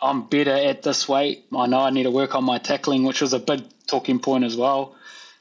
[0.00, 3.20] I'm better at this weight I know I need to work on my tackling which
[3.20, 4.94] was a big talking point as well.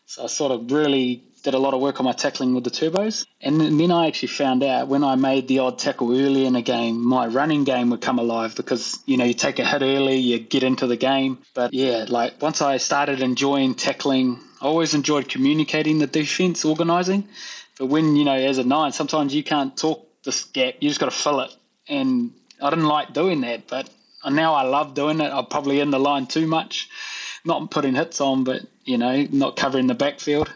[0.05, 2.69] So I sort of really did a lot of work on my tackling with the
[2.71, 3.25] turbos.
[3.41, 6.61] And then I actually found out when I made the odd tackle early in a
[6.61, 10.17] game, my running game would come alive because, you know, you take a hit early,
[10.17, 11.37] you get into the game.
[11.53, 17.27] But yeah, like once I started enjoying tackling, I always enjoyed communicating the defense, organizing.
[17.77, 20.99] But when, you know, as a nine, sometimes you can't talk this gap, you just
[20.99, 21.51] got to fill it.
[21.87, 22.31] And
[22.61, 23.89] I didn't like doing that, but
[24.27, 25.31] now I love doing it.
[25.31, 26.89] I'm probably in the line too much,
[27.45, 30.53] not putting hits on, but, you know, not covering the backfield.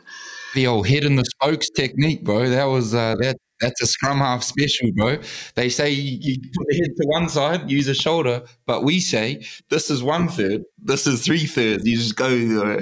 [0.53, 2.49] The old head in the spokes technique, bro.
[2.49, 3.37] That was uh, that.
[3.61, 5.19] That's a scrum half special, bro.
[5.53, 8.99] They say you, you put the head to one side, use a shoulder, but we
[8.99, 11.85] say this is one third, this is three thirds.
[11.85, 12.27] You just go.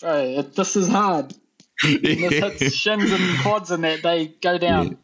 [0.00, 1.32] bro, this is hard.
[1.82, 4.88] this hits shins and quads, and that they go down.
[4.88, 4.94] Yeah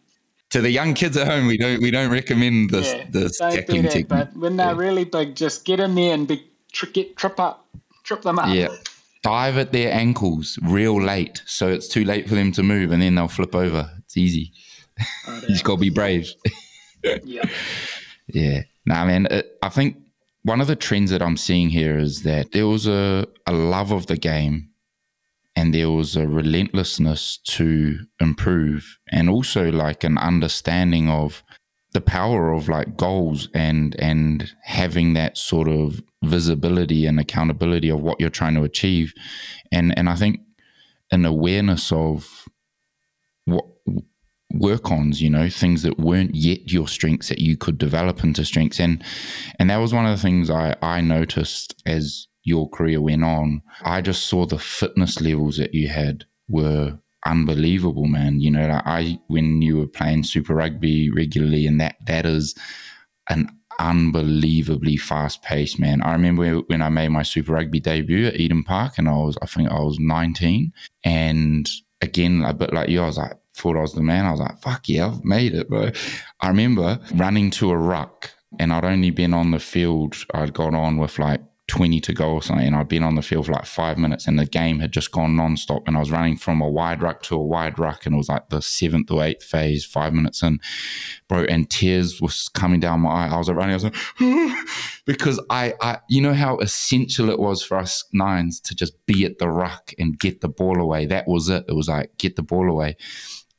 [0.55, 3.83] to the young kids at home, we don't we don't recommend this yeah, this tackling
[3.83, 4.07] technique.
[4.07, 4.79] But when they're yeah.
[4.79, 7.67] really big, just get in there and be, tri- get trip up,
[8.03, 8.55] trip them up.
[8.55, 8.69] Yeah,
[9.23, 13.01] dive at their ankles real late, so it's too late for them to move, and
[13.01, 13.91] then they'll flip over.
[14.01, 14.53] It's easy.
[15.27, 16.31] Oh, you just got to be brave.
[17.25, 17.45] yeah.
[18.27, 18.63] Yeah.
[18.87, 19.27] Nah, man.
[19.31, 19.99] It, I think
[20.45, 23.93] one of the trends that I'm seeing here is that there was a, a love
[23.93, 24.71] of the game
[25.57, 31.43] and there was a relentlessness to improve and also like an understanding of
[31.95, 38.01] the power of like goals and and having that sort of visibility and accountability of
[38.01, 39.15] what you're trying to achieve.
[39.73, 40.41] And and I think
[41.11, 42.49] an awareness of
[43.45, 43.65] what
[44.53, 48.45] work ons you know things that weren't yet your strengths that you could develop into
[48.45, 48.81] strengths.
[48.81, 49.03] And
[49.59, 53.63] and that was one of the things I I noticed as your career went on.
[53.83, 58.41] I just saw the fitness levels that you had were unbelievable, man.
[58.41, 62.55] You know, like I when you were playing Super Rugby regularly, and that that is
[63.29, 66.03] an unbelievably fast pace, man.
[66.03, 69.37] I remember when I made my Super Rugby debut at Eden Park, and I was
[69.43, 70.73] I think I was 19,
[71.05, 71.69] and
[72.01, 74.27] again, a bit like you, I was like thought I was the man.
[74.27, 75.91] I was like, fuck yeah, I've made it, bro.
[76.41, 80.17] I remember running to a ruck, and I'd only been on the field.
[80.35, 82.67] I'd got on with like 20 to go or something.
[82.67, 85.13] And I'd been on the field for like five minutes and the game had just
[85.13, 85.83] gone non-stop.
[85.87, 88.05] And I was running from a wide ruck to a wide ruck.
[88.05, 90.61] And it was like the seventh or eighth phase, five minutes in,
[91.27, 91.45] bro.
[91.45, 93.29] And tears was coming down my eye.
[93.29, 93.71] I was running.
[93.71, 93.97] I was like,
[95.07, 99.25] because I, I, you know how essential it was for us nines to just be
[99.25, 101.07] at the ruck and get the ball away.
[101.07, 101.65] That was it.
[101.67, 102.97] It was like, get the ball away.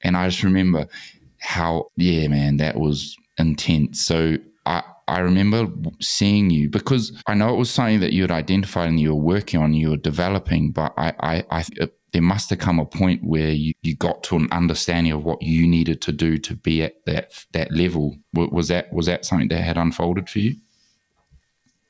[0.01, 0.87] And I just remember
[1.39, 4.01] how, yeah, man, that was intense.
[4.01, 5.67] So I, I remember
[6.01, 9.21] seeing you because I know it was something that you had identified and you were
[9.21, 13.23] working on, you were developing, but I, I, I there must have come a point
[13.23, 16.81] where you, you got to an understanding of what you needed to do to be
[16.81, 18.15] at that that level.
[18.33, 20.55] Was that was that something that had unfolded for you?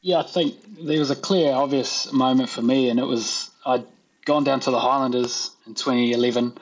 [0.01, 3.85] Yeah, I think there was a clear, obvious moment for me, and it was I'd
[4.25, 6.57] gone down to the Highlanders in 2011.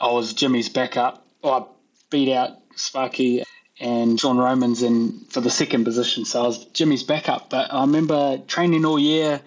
[0.00, 1.24] I was Jimmy's backup.
[1.44, 1.64] I
[2.10, 3.44] beat out Sparky
[3.80, 6.26] and John Romans in for the second position.
[6.26, 7.48] So I was Jimmy's backup.
[7.48, 9.40] But I remember training all year.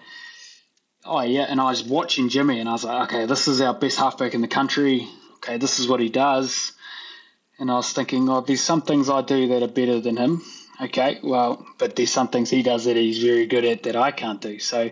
[1.04, 3.74] Oh yeah, and I was watching Jimmy, and I was like, okay, this is our
[3.74, 5.06] best halfback in the country.
[5.36, 6.72] Okay, this is what he does.
[7.58, 10.42] And I was thinking, oh, there's some things I do that are better than him.
[10.82, 14.10] Okay, well, but there's some things he does that he's very good at that I
[14.10, 14.58] can't do.
[14.58, 14.90] So,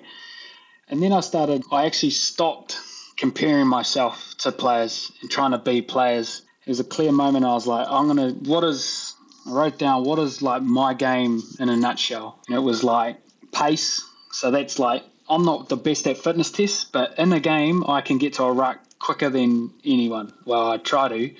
[0.88, 1.64] and then I started.
[1.72, 2.78] I actually stopped
[3.16, 6.42] comparing myself to players and trying to be players.
[6.64, 7.44] It was a clear moment.
[7.44, 8.30] I was like, I'm gonna.
[8.30, 12.38] What is I wrote down what is like my game in a nutshell.
[12.48, 13.16] And it was like
[13.52, 14.02] pace.
[14.30, 18.00] So that's like I'm not the best at fitness tests, but in a game I
[18.00, 20.32] can get to a ruck quicker than anyone.
[20.44, 21.34] Well, I try to.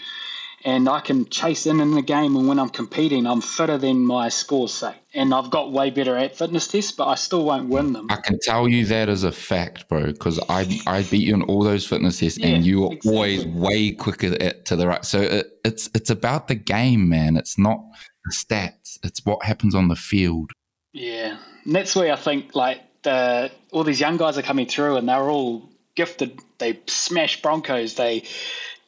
[0.65, 4.07] And I can chase in in the game, and when I'm competing, I'm fitter than
[4.07, 4.95] my scores say.
[5.13, 8.07] And I've got way better at fitness tests, but I still won't win them.
[8.11, 11.43] I can tell you that as a fact, bro, because I I beat you in
[11.43, 13.13] all those fitness tests, yeah, and you are exactly.
[13.13, 15.05] always way quicker at, to the right.
[15.05, 17.37] So it, it's it's about the game, man.
[17.37, 17.81] It's not
[18.25, 18.99] the stats.
[19.03, 20.53] It's what happens on the field.
[20.93, 24.97] Yeah, and that's where I think like the all these young guys are coming through,
[24.97, 26.39] and they're all gifted.
[26.59, 27.95] They smash Broncos.
[27.95, 28.25] They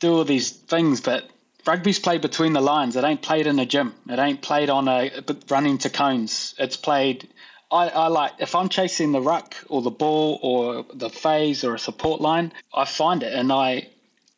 [0.00, 1.28] do all these things, but
[1.66, 2.96] rugby's played between the lines.
[2.96, 3.94] It ain't played in a gym.
[4.08, 5.10] It ain't played on a
[5.48, 6.54] running to cones.
[6.58, 7.28] It's played.
[7.70, 11.74] I, I like if I'm chasing the ruck or the ball or the phase or
[11.74, 13.88] a support line, I find it and I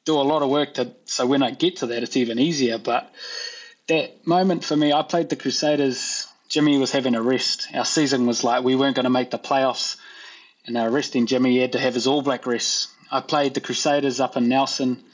[0.05, 2.79] do a lot of work to so when I get to that, it's even easier.
[2.79, 3.13] But
[3.89, 6.27] that moment for me, I played the Crusaders.
[6.49, 7.69] Jimmy was having a rest.
[7.75, 9.97] Our season was like we weren't going to make the playoffs,
[10.65, 11.59] and were resting Jimmy.
[11.59, 12.89] Had to have his All Black rest.
[13.11, 15.05] I played the Crusaders up in Nelson,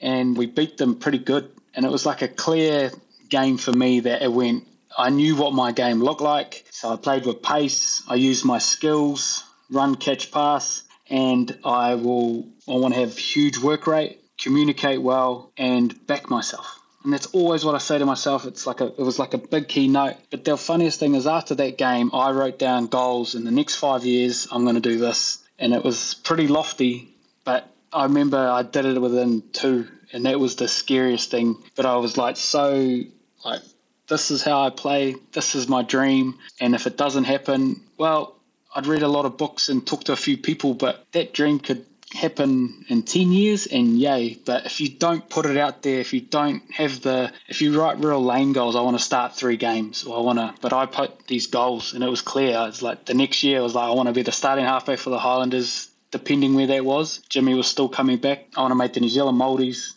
[0.00, 1.50] and we beat them pretty good.
[1.74, 2.90] And it was like a clear
[3.28, 4.66] game for me that it went.
[4.96, 8.02] I knew what my game looked like, so I played with pace.
[8.08, 13.58] I used my skills, run, catch, pass, and I will I want to have huge
[13.58, 16.80] work rate, communicate well, and back myself.
[17.02, 18.44] And that's always what I say to myself.
[18.44, 20.16] It's like a, it was like a big keynote.
[20.30, 23.76] But the funniest thing is after that game, I wrote down goals in the next
[23.76, 24.46] five years.
[24.50, 27.08] I'm going to do this, and it was pretty lofty.
[27.44, 31.56] But I remember I did it within two, and that was the scariest thing.
[31.76, 33.02] But I was like so
[33.44, 33.62] like
[34.08, 35.14] this is how I play.
[35.32, 36.38] This is my dream.
[36.60, 38.36] And if it doesn't happen, well,
[38.74, 41.58] I'd read a lot of books and talk to a few people, but that dream
[41.60, 46.00] could happen in 10 years and yay but if you don't put it out there
[46.00, 49.36] if you don't have the if you write real lane goals i want to start
[49.36, 52.66] three games or i want to but i put these goals and it was clear
[52.66, 54.98] it's like the next year I was like i want to be the starting halfback
[54.98, 58.76] for the highlanders depending where that was jimmy was still coming back i want to
[58.76, 59.94] make the new zealand Maoris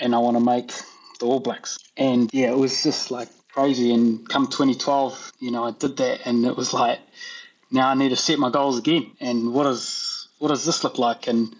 [0.00, 0.72] and i want to make
[1.20, 5.64] the all blacks and yeah it was just like crazy and come 2012 you know
[5.64, 7.00] i did that and it was like
[7.70, 10.98] now i need to set my goals again and what is what does this look
[10.98, 11.26] like?
[11.26, 11.54] And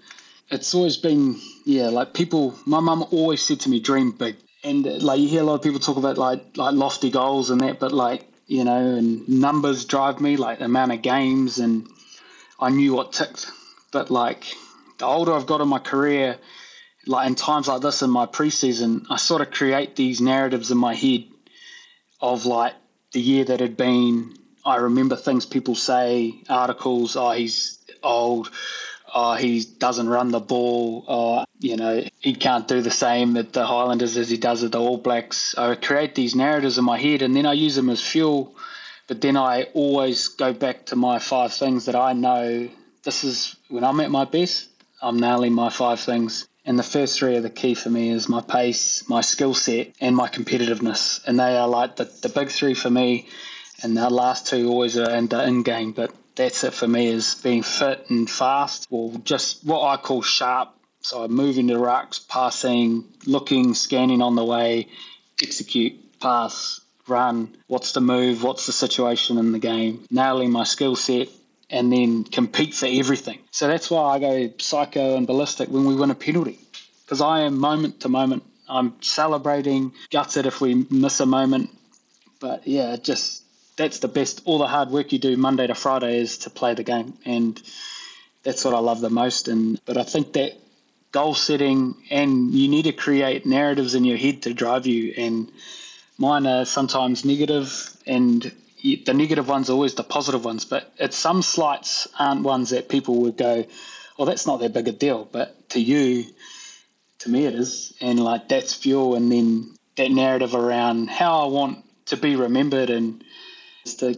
[0.51, 4.37] it's always been, yeah, like people, my mum always said to me, dream big.
[4.65, 7.61] And like you hear a lot of people talk about like like lofty goals and
[7.61, 11.87] that, but like you know, and numbers drive me, like the amount of games, and
[12.59, 13.53] I knew what ticked.
[13.91, 14.45] But like
[14.99, 16.39] the older I've got in my career,
[17.07, 20.79] like in times like this in my preseason, I sort of create these narratives in
[20.79, 21.25] my head
[22.21, 22.75] of like
[23.13, 24.35] the year that had been.
[24.65, 27.17] I remember things people say, articles.
[27.17, 28.51] Oh, he's old.
[29.15, 31.05] Oh, he doesn't run the ball.
[31.09, 34.73] Oh, you know, he can't do the same at the Highlanders as he does at
[34.73, 35.57] the All Blacks.
[35.57, 38.55] I create these narratives in my head and then I use them as fuel.
[39.07, 42.69] But then I always go back to my five things that I know.
[43.09, 44.69] This is when I'm at my best,
[45.01, 46.47] I'm nailing my five things.
[46.67, 49.95] And the first three are the key for me is my pace, my skill set,
[49.99, 51.27] and my competitiveness.
[51.27, 53.27] And they are like the, the big three for me.
[53.83, 55.93] And the last two always are in the in game.
[55.93, 60.21] But that's it for me is being fit and fast or just what I call
[60.21, 60.75] sharp.
[61.01, 64.89] So I'm moving the rucks, passing, looking, scanning on the way,
[65.43, 70.95] execute, pass, run, what's the move, what's the situation in the game, nailing my skill
[70.95, 71.29] set,
[71.71, 73.39] and then compete for everything.
[73.51, 76.59] So that's why I go psycho and ballistic when we win a penalty
[77.05, 78.45] because I am moment to moment.
[78.69, 81.71] I'm celebrating, gutted if we miss a moment.
[82.39, 83.43] But yeah, just
[83.77, 84.43] that's the best.
[84.45, 87.61] All the hard work you do Monday to Friday is to play the game, and
[88.43, 89.49] that's what I love the most.
[89.49, 90.53] And but I think that
[91.13, 95.15] goal setting and you need to create narratives in your head to drive you.
[95.17, 95.51] And
[96.19, 100.65] mine are sometimes negative, and the negative ones are always the positive ones.
[100.65, 103.65] But it's some slights aren't ones that people would go,
[104.17, 106.27] "Well, that's not that big a deal," but to you.
[107.21, 111.47] To me, it is, and like that's fuel, and then that narrative around how I
[111.47, 113.23] want to be remembered and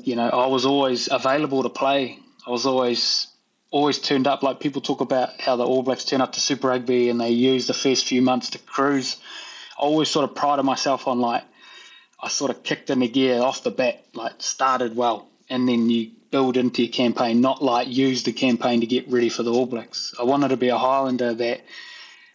[0.05, 2.19] you know I was always available to play.
[2.47, 3.27] I was always
[3.71, 4.43] always turned up.
[4.43, 7.31] Like people talk about how the All Blacks turn up to Super Rugby and they
[7.31, 9.17] use the first few months to cruise.
[9.79, 11.45] I always sort of prided myself on like
[12.23, 15.89] I sort of kicked in the gear off the bat, like started well, and then
[15.91, 19.53] you build into your campaign, not like use the campaign to get ready for the
[19.53, 20.15] All Blacks.
[20.19, 21.61] I wanted to be a Highlander that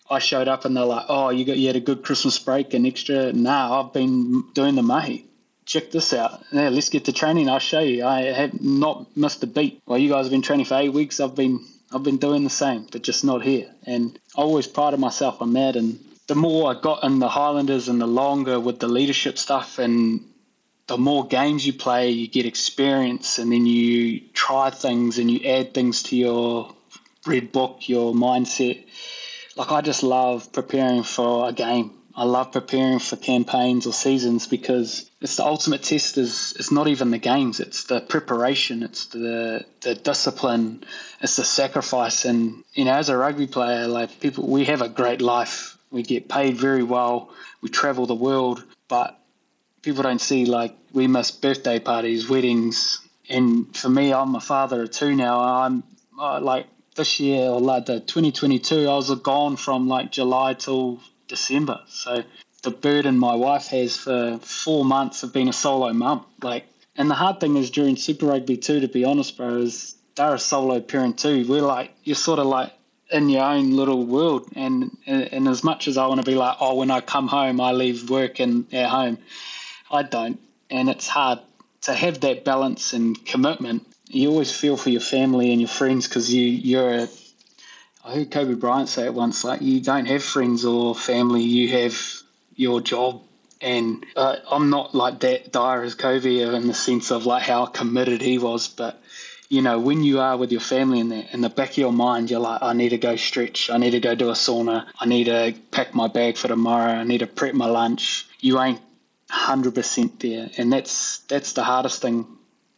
[0.09, 2.73] I showed up and they're like, "Oh, you got you had a good Christmas break
[2.73, 5.25] and extra." Nah, I've been doing the mahi
[5.65, 6.43] check this out.
[6.51, 7.49] Yeah, let's get to training.
[7.49, 8.05] I'll show you.
[8.05, 9.81] I have not missed a beat.
[9.85, 12.49] While you guys have been training for eight weeks, I've been I've been doing the
[12.49, 13.69] same, but just not here.
[13.85, 15.75] And I always prided myself on that.
[15.75, 19.79] And the more I got in the Highlanders and the longer with the leadership stuff
[19.79, 20.21] and
[20.87, 25.47] the more games you play, you get experience and then you try things and you
[25.47, 26.73] add things to your
[27.25, 28.85] red book, your mindset.
[29.55, 34.47] Like I just love preparing for a game I love preparing for campaigns or seasons
[34.47, 39.07] because it's the ultimate test is it's not even the games, it's the preparation, it's
[39.07, 40.85] the the discipline,
[41.19, 44.87] it's the sacrifice and you know, as a rugby player, like people we have a
[44.87, 45.74] great life.
[45.91, 47.29] We get paid very well,
[47.61, 49.19] we travel the world, but
[49.81, 54.83] people don't see like we miss birthday parties, weddings, and for me, I'm a father
[54.83, 55.39] of two now.
[55.39, 55.83] I'm
[56.19, 60.99] uh, like this year or like the 2022, I was gone from like July till
[61.27, 61.81] December.
[61.87, 62.23] So
[62.63, 66.25] the burden my wife has for four months of being a solo mum.
[66.41, 66.65] Like,
[66.95, 70.35] and the hard thing is during Super Rugby too, to be honest, bro, is they're
[70.35, 71.45] a solo parent too.
[71.47, 72.71] We're like, you're sort of like
[73.11, 74.49] in your own little world.
[74.55, 77.61] And, and as much as I want to be like, oh, when I come home,
[77.61, 79.17] I leave work and at home,
[79.91, 80.39] I don't.
[80.69, 81.39] And it's hard
[81.83, 83.85] to have that balance and commitment.
[84.07, 87.07] You always feel for your family and your friends because you, you're a
[88.05, 91.69] I heard Kobe Bryant say it once like, you don't have friends or family, you
[91.69, 91.99] have
[92.55, 93.23] your job.
[93.59, 97.65] And uh, I'm not like that dire as Kobe in the sense of like how
[97.65, 99.01] committed he was, but
[99.49, 101.93] you know, when you are with your family in there, in the back of your
[101.93, 103.69] mind, you're like, I need to go stretch.
[103.69, 104.87] I need to go do a sauna.
[104.99, 106.93] I need to pack my bag for tomorrow.
[106.93, 108.27] I need to prep my lunch.
[108.39, 108.81] You ain't
[109.29, 110.49] 100% there.
[110.57, 112.25] And that's, that's the hardest thing.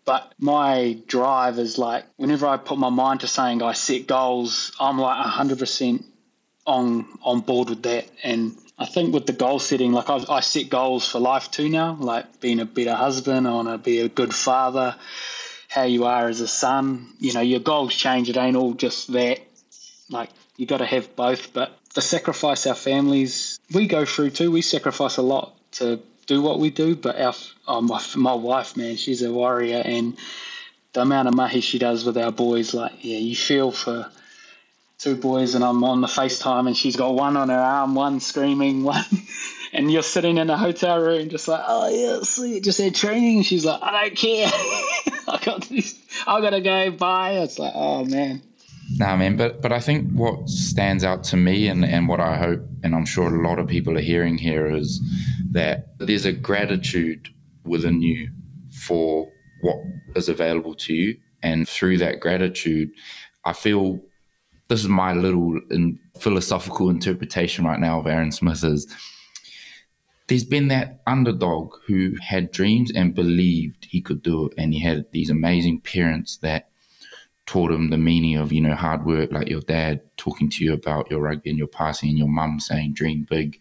[0.05, 4.71] But my drive is like, whenever I put my mind to saying I set goals,
[4.79, 6.03] I'm like 100%
[6.65, 8.05] on, on board with that.
[8.23, 11.67] And I think with the goal setting, like I, I set goals for life too
[11.67, 14.95] now, like being a better husband, I want to be a good father,
[15.67, 17.07] how you are as a son.
[17.19, 18.29] You know, your goals change.
[18.29, 19.39] It ain't all just that.
[20.09, 21.53] Like you got to have both.
[21.53, 24.51] But the sacrifice our families we go through too.
[24.51, 26.95] We sacrifice a lot to do what we do.
[26.95, 27.33] But our
[27.67, 30.17] oh, my my wife, man, she's a warrior, and
[30.93, 34.09] the amount of mahi she does with our boys, like yeah, you feel for
[34.99, 38.19] two boys, and I'm on the FaceTime, and she's got one on her arm, one
[38.19, 39.05] screaming, one
[39.73, 43.43] and you're sitting in a hotel room just like, oh yeah, sweet, just had training.
[43.43, 44.49] She's like, I don't care.
[45.33, 45.99] I got this.
[46.25, 46.91] I gotta go.
[46.91, 47.33] Bye.
[47.39, 48.41] It's like, oh man.
[48.95, 52.37] Nah, man, but but I think what stands out to me and, and what I
[52.37, 55.01] hope, and I'm sure a lot of people are hearing here, is
[55.51, 57.27] that there's a gratitude
[57.65, 58.29] within you
[58.85, 59.29] for
[59.61, 59.75] what
[60.15, 61.17] is available to you.
[61.43, 62.89] And through that gratitude,
[63.43, 63.99] I feel
[64.69, 68.87] this is my little in philosophical interpretation right now of Aaron Smith is
[70.27, 74.53] there's been that underdog who had dreams and believed he could do it.
[74.57, 76.69] And he had these amazing parents that
[77.45, 80.73] taught him the meaning of, you know, hard work, like your dad talking to you
[80.73, 83.57] about your rugby and your passing and your mum saying dream big.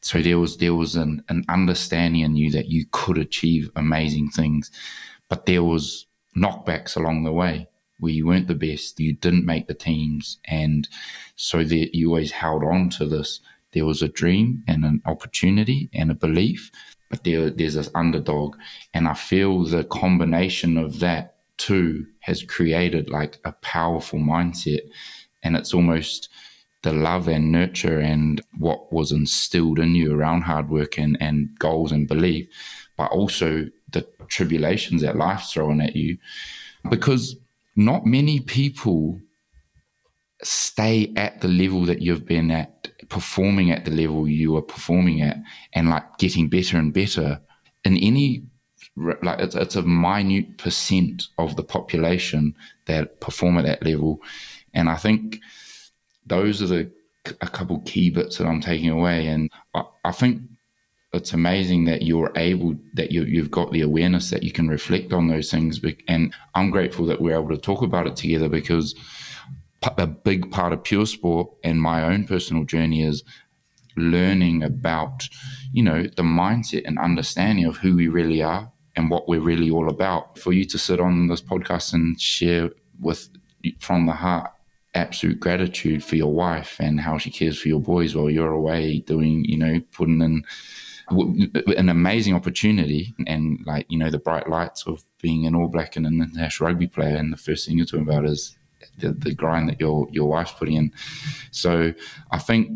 [0.00, 4.30] So there was there was an, an understanding in you that you could achieve amazing
[4.30, 4.70] things.
[5.28, 6.06] But there was
[6.36, 7.68] knockbacks along the way
[7.98, 10.88] where you weren't the best, you didn't make the teams, and
[11.36, 13.40] so that you always held on to this
[13.74, 16.70] there was a dream and an opportunity and a belief,
[17.10, 18.56] but there, there's this underdog.
[18.94, 24.80] And I feel the combination of that too has created like a powerful mindset.
[25.42, 26.28] And it's almost
[26.82, 31.48] the love and nurture and what was instilled in you around hard work and, and
[31.58, 32.46] goals and belief,
[32.96, 36.18] but also the tribulations that life's throwing at you.
[36.88, 37.36] Because
[37.76, 39.20] not many people
[40.44, 45.22] stay at the level that you've been at, performing at the level you are performing
[45.22, 45.38] at,
[45.72, 47.40] and like getting better and better
[47.84, 48.44] in any
[48.96, 52.54] like it's, it's a minute percent of the population
[52.86, 54.20] that perform at that level,
[54.72, 55.40] and I think
[56.26, 56.90] those are the
[57.40, 60.42] a couple key bits that I'm taking away, and I, I think
[61.14, 65.12] it's amazing that you're able that you, you've got the awareness that you can reflect
[65.12, 68.96] on those things and i'm grateful that we're able to talk about it together because
[69.96, 73.22] a big part of Puresport and my own personal journey is
[73.96, 75.28] learning about
[75.72, 79.70] you know the mindset and understanding of who we really are and what we're really
[79.70, 80.38] all about.
[80.38, 82.70] For you to sit on this podcast and share
[83.00, 83.28] with
[83.80, 84.50] from the heart
[84.94, 89.00] absolute gratitude for your wife and how she cares for your boys while you're away
[89.00, 90.44] doing you know putting in
[91.10, 95.96] an amazing opportunity and like you know the bright lights of being an all black
[95.96, 97.16] and an international rugby player.
[97.16, 98.56] And the first thing you're talking about is
[98.98, 100.92] the, the grind that your your wife's putting in.
[101.50, 101.94] So
[102.30, 102.70] I think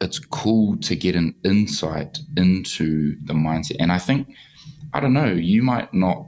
[0.00, 3.76] it's cool to get an insight into the mindset.
[3.80, 4.34] And I think
[4.92, 6.26] I don't know, you might not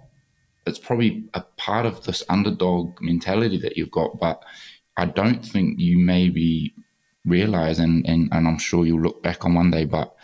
[0.67, 4.43] it's probably a part of this underdog mentality that you've got, but
[4.97, 6.75] I don't think you maybe
[7.25, 10.15] realize and, and, and I'm sure you'll look back on one day, but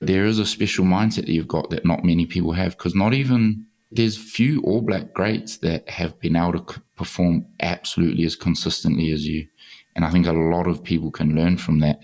[0.00, 3.14] there is a special mindset that you've got that not many people have because not
[3.14, 9.10] even there's few All Black greats that have been able to perform absolutely as consistently
[9.10, 9.48] as you.
[9.96, 11.98] And I think a lot of people can learn from that.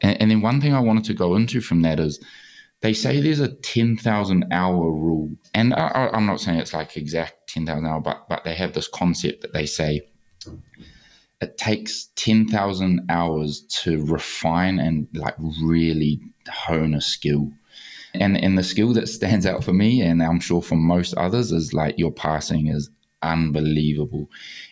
[0.00, 2.18] And, and then one thing I wanted to go into from that is
[2.80, 5.30] they say there's a 10,000 hour rule.
[5.54, 8.88] And I, am not saying it's like exact 10,000 hour, but, but they have this
[8.88, 10.02] concept that they say
[11.40, 17.52] it takes 10,000 hours to refine and like really hone a skill.
[18.14, 21.52] And and the skill that stands out for me, and I'm sure for most others,
[21.52, 22.90] is like your passing is
[23.22, 24.30] unbelievable.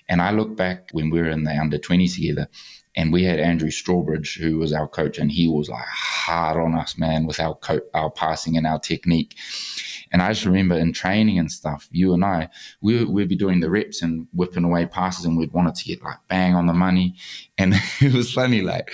[0.09, 2.49] And I look back when we were in the under 20s together,
[2.97, 6.75] and we had Andrew Strawbridge, who was our coach, and he was like hard on
[6.75, 9.37] us, man, with our co- our passing and our technique.
[10.11, 12.49] And I just remember in training and stuff, you and I,
[12.81, 15.85] we, we'd be doing the reps and whipping away passes, and we'd want it to
[15.85, 17.15] get like bang on the money.
[17.57, 18.93] And it was funny, like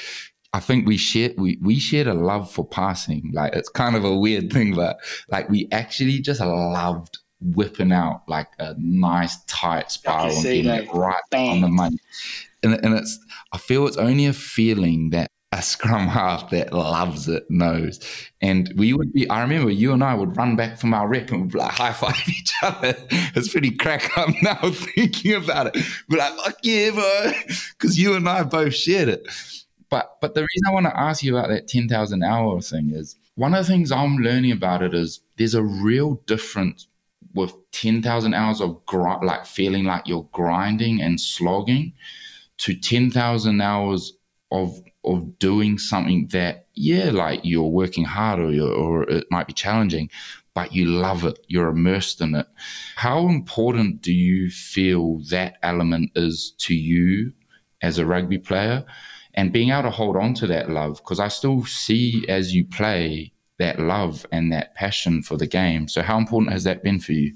[0.52, 3.32] I think we shared we, we shared a love for passing.
[3.34, 4.98] Like it's kind of a weird thing, but
[5.28, 10.92] like we actually just loved whipping out like a nice tight spiral and getting it
[10.92, 11.50] right Bang.
[11.50, 11.98] on the money.
[12.62, 13.18] And, and it's
[13.52, 18.00] I feel it's only a feeling that a scrum half that loves it knows.
[18.40, 21.30] And we would be, I remember you and I would run back from our rep
[21.30, 22.96] and we'd like high five each other.
[23.36, 25.84] It's pretty crack up now thinking about it.
[26.08, 27.32] But like, fuck yeah, bro.
[27.78, 29.28] Because you and I both shared it.
[29.90, 33.16] But but the reason I want to ask you about that 10,000 hour thing is
[33.36, 36.88] one of the things I'm learning about it is there's a real difference
[37.34, 38.80] with 10,000 hours of
[39.22, 41.92] like feeling like you're grinding and slogging
[42.58, 44.12] to 10,000 hours
[44.50, 49.52] of of doing something that yeah like you're working hard or, or it might be
[49.52, 50.08] challenging
[50.54, 52.46] but you love it you're immersed in it.
[52.94, 57.32] How important do you feel that element is to you
[57.82, 58.84] as a rugby player?
[59.34, 62.64] And being able to hold on to that love because i still see as you
[62.64, 66.98] play that love and that passion for the game so how important has that been
[67.00, 67.34] for you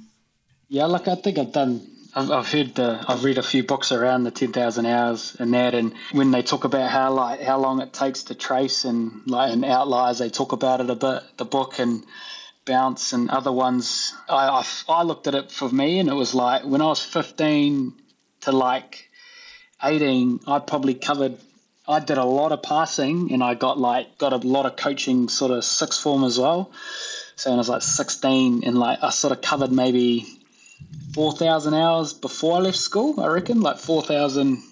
[0.68, 1.80] yeah look, i think i've done
[2.14, 5.74] I've, I've heard the, I've read a few books around the 10,000 hours and that,
[5.74, 9.52] and when they talk about how like how long it takes to trace and like
[9.52, 11.22] in outliers, they talk about it a bit.
[11.36, 12.04] The book and
[12.64, 16.34] bounce and other ones, I, I, I looked at it for me, and it was
[16.34, 17.92] like when I was 15
[18.42, 19.08] to like
[19.82, 21.38] 18, I probably covered.
[21.89, 25.28] I did a lot of passing, and I got like got a lot of coaching,
[25.28, 26.70] sort of sixth form as well.
[27.36, 30.26] So when I was like 16, and like I sort of covered maybe
[31.14, 34.62] 4,000 hours before I left school, I reckon, like 4,000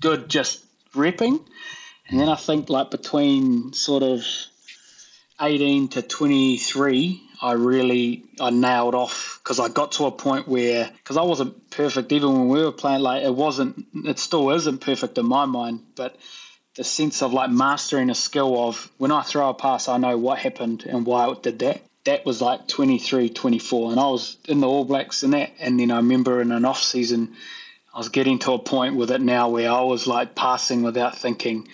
[0.00, 1.40] good just repping.
[2.08, 4.24] And then I think like between sort of
[5.40, 10.90] 18 to 23, I really I nailed off because I got to a point where
[10.98, 14.82] because I wasn't perfect even when we were playing like it wasn't it still isn't
[14.82, 16.16] perfect in my mind but
[16.76, 20.16] the sense of like mastering a skill of when I throw a pass I know
[20.16, 23.90] what happened and why it did that that was like 23, 24.
[23.90, 25.50] And I was in the All Blacks and that.
[25.58, 27.36] And then I remember in an off season,
[27.94, 31.18] I was getting to a point with it now where I was like passing without
[31.18, 31.68] thinking,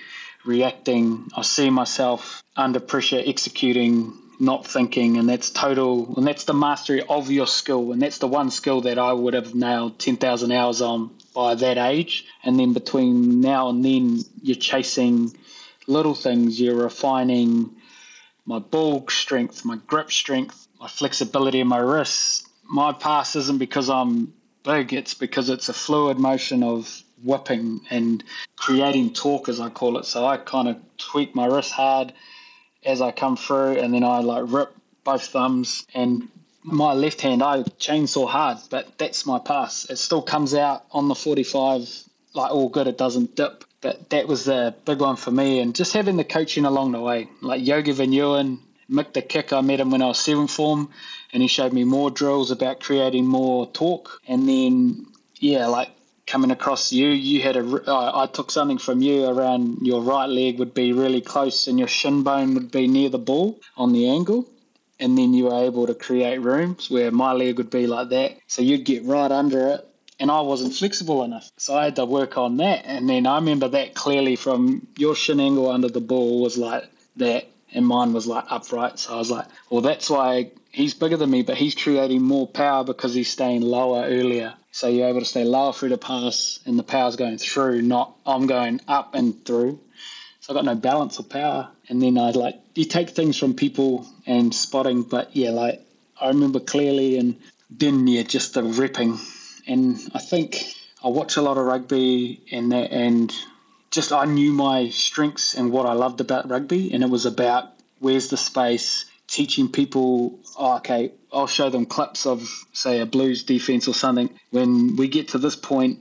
[0.44, 1.28] reacting.
[1.36, 5.16] I see myself under pressure, executing, not thinking.
[5.16, 7.92] And that's total, and that's the mastery of your skill.
[7.92, 11.76] And that's the one skill that I would have nailed 10,000 hours on by that
[11.76, 12.24] age.
[12.42, 15.36] And then between now and then, you're chasing
[15.86, 17.76] little things, you're refining
[18.46, 22.48] my ball strength, my grip strength, my flexibility in my wrists.
[22.64, 24.32] My pass isn't because I'm
[24.64, 28.24] big, it's because it's a fluid motion of whipping and
[28.56, 30.06] creating torque, as I call it.
[30.06, 32.14] So I kind of tweak my wrist hard
[32.84, 34.74] as I come through, and then I like rip
[35.04, 35.86] both thumbs.
[35.94, 36.28] And
[36.66, 39.88] my left hand, I chainsaw hard, but that's my pass.
[39.88, 41.88] It still comes out on the 45
[42.34, 45.60] like all good, it doesn't dip but that was the big one for me.
[45.60, 48.58] And just having the coaching along the way, like Yogi Van Ewan,
[48.90, 50.90] Mick the Kick, I met him when I was seven form,
[51.32, 54.20] and he showed me more drills about creating more torque.
[54.26, 55.06] And then,
[55.36, 55.90] yeah, like
[56.26, 57.62] coming across you, you had a.
[57.62, 61.88] Uh, took something from you around your right leg would be really close, and your
[61.88, 64.48] shin bone would be near the ball on the angle.
[64.98, 68.38] And then you were able to create rooms where my leg would be like that.
[68.46, 69.86] So you'd get right under it
[70.18, 71.50] and I wasn't flexible enough.
[71.56, 72.84] So I had to work on that.
[72.86, 76.84] And then I remember that clearly from your shin angle under the ball was like
[77.16, 78.98] that, and mine was like upright.
[78.98, 82.46] So I was like, well, that's why he's bigger than me, but he's creating more
[82.46, 84.54] power because he's staying lower earlier.
[84.72, 88.14] So you're able to stay lower through the pass, and the power's going through, not
[88.26, 89.80] I'm going up and through.
[90.40, 91.68] So I got no balance of power.
[91.88, 95.80] And then I'd like, you take things from people and spotting, but yeah, like
[96.20, 97.36] I remember clearly, and
[97.70, 99.18] then yeah, just the ripping
[99.66, 100.64] and I think
[101.02, 103.32] I watch a lot of rugby and that, and
[103.90, 107.72] just I knew my strengths and what I loved about rugby, and it was about
[107.98, 110.38] where's the space, teaching people.
[110.58, 114.30] Oh, okay, I'll show them clips of say a Blues defense or something.
[114.50, 116.00] When we get to this point,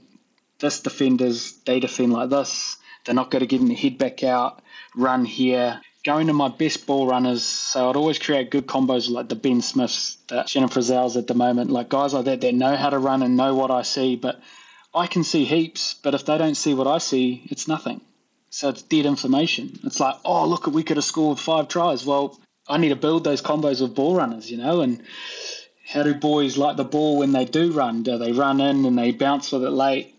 [0.60, 2.78] this defenders they defend like this.
[3.06, 4.62] They're not going to get their head back out,
[4.96, 7.44] run here, going to my best ball runners.
[7.44, 11.34] So I'd always create good combos like the Ben Smiths, the Shannon Frizell's at the
[11.34, 14.16] moment, like guys like that that know how to run and know what I see.
[14.16, 14.40] But
[14.94, 18.02] I can see heaps, but if they don't see what I see, it's nothing.
[18.50, 19.80] So it's dead information.
[19.84, 22.06] It's like, oh, look, we could have scored five tries.
[22.06, 25.04] Well, I need to build those combos with ball runners, you know, and
[25.88, 28.04] how do boys like the ball when they do run?
[28.04, 30.15] Do they run in and they bounce with it late?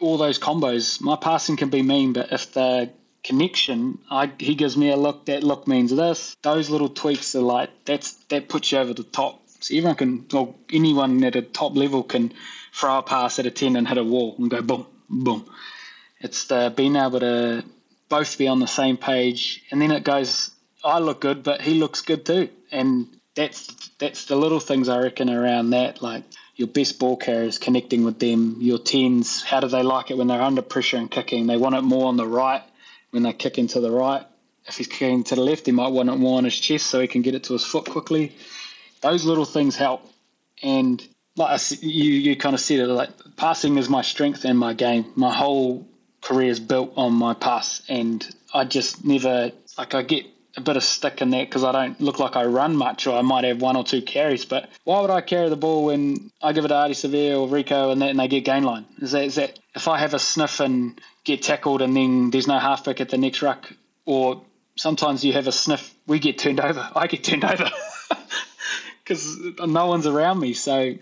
[0.00, 1.00] All those combos.
[1.00, 2.90] My passing can be mean, but if the
[3.26, 3.98] connection.
[4.10, 5.26] I, he gives me a look.
[5.26, 6.36] That look means this.
[6.42, 9.42] Those little tweaks are like that's that puts you over the top.
[9.60, 12.32] So everyone can, or anyone at a top level can
[12.72, 15.50] throw a pass at a ten and hit a wall and go boom, boom.
[16.20, 17.64] It's the being able to
[18.08, 20.50] both be on the same page, and then it goes.
[20.84, 23.66] I look good, but he looks good too, and that's
[23.98, 26.22] that's the little things I reckon around that, like
[26.56, 30.26] your best ball carriers connecting with them, your tens, how do they like it when
[30.26, 31.46] they're under pressure and kicking?
[31.46, 32.62] They want it more on the right
[33.10, 34.26] when they kick into the right.
[34.66, 37.00] if he's kicking to the left, he might want it more on his chest so
[37.00, 38.32] he can get it to his foot quickly.
[39.02, 40.02] Those little things help.
[40.62, 44.58] And like I, you, you kind of said it, like passing is my strength and
[44.58, 45.12] my game.
[45.14, 45.86] My whole
[46.22, 50.26] career is built on my pass, and I just never like I get
[50.56, 53.16] a bit of stick in that because I don't look like I run much, or
[53.16, 54.44] I might have one or two carries.
[54.44, 57.48] But why would I carry the ball when I give it to Ardie Savea or
[57.48, 58.86] Rico and that, and they get gain line?
[59.00, 62.46] Is that is that if I have a sniff and get tackled and then there's
[62.46, 63.70] no halfback at the next ruck,
[64.06, 64.42] or
[64.76, 66.88] sometimes you have a sniff, we get turned over.
[66.96, 67.70] I get turned over
[69.04, 70.54] because no one's around me.
[70.54, 70.94] So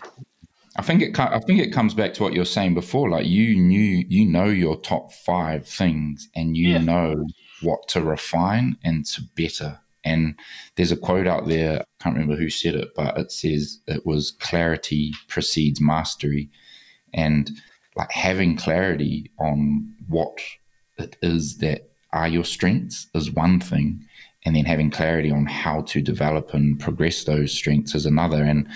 [0.75, 1.17] I think it.
[1.17, 3.09] I think it comes back to what you were saying before.
[3.09, 6.79] Like you knew, you know your top five things, and you yeah.
[6.79, 7.25] know
[7.65, 9.79] what to refine and to better.
[10.03, 10.39] And
[10.75, 11.81] there's a quote out there.
[11.81, 16.49] I can't remember who said it, but it says it was clarity precedes mastery,
[17.13, 17.49] and
[17.95, 20.37] like having clarity on what
[20.97, 24.05] it is that are your strengths is one thing,
[24.45, 28.43] and then having clarity on how to develop and progress those strengths is another.
[28.43, 28.67] And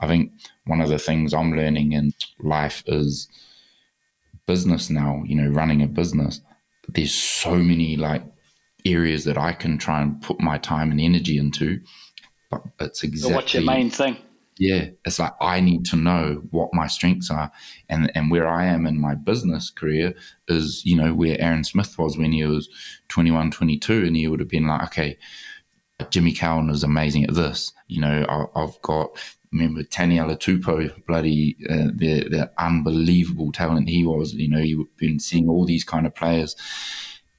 [0.00, 0.32] I think
[0.64, 3.28] one of the things I'm learning in life is
[4.46, 6.40] business now, you know, running a business.
[6.88, 8.22] There's so many like
[8.92, 11.80] areas that I can try and put my time and energy into,
[12.50, 14.16] but it's exactly what's your main thing.
[14.58, 17.52] Yeah, it's like I need to know what my strengths are,
[17.88, 20.14] and and where I am in my business career
[20.48, 22.68] is you know where Aaron Smith was when he was
[23.08, 25.16] 21, 22, and he would have been like, okay,
[26.10, 27.72] Jimmy Cowan is amazing at this.
[27.86, 29.10] You know, I, have got
[29.52, 34.34] remember Taniela Tupou, bloody uh, the the unbelievable talent he was.
[34.34, 36.56] You know, you've been seeing all these kind of players,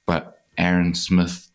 [0.05, 1.49] but Aaron Smith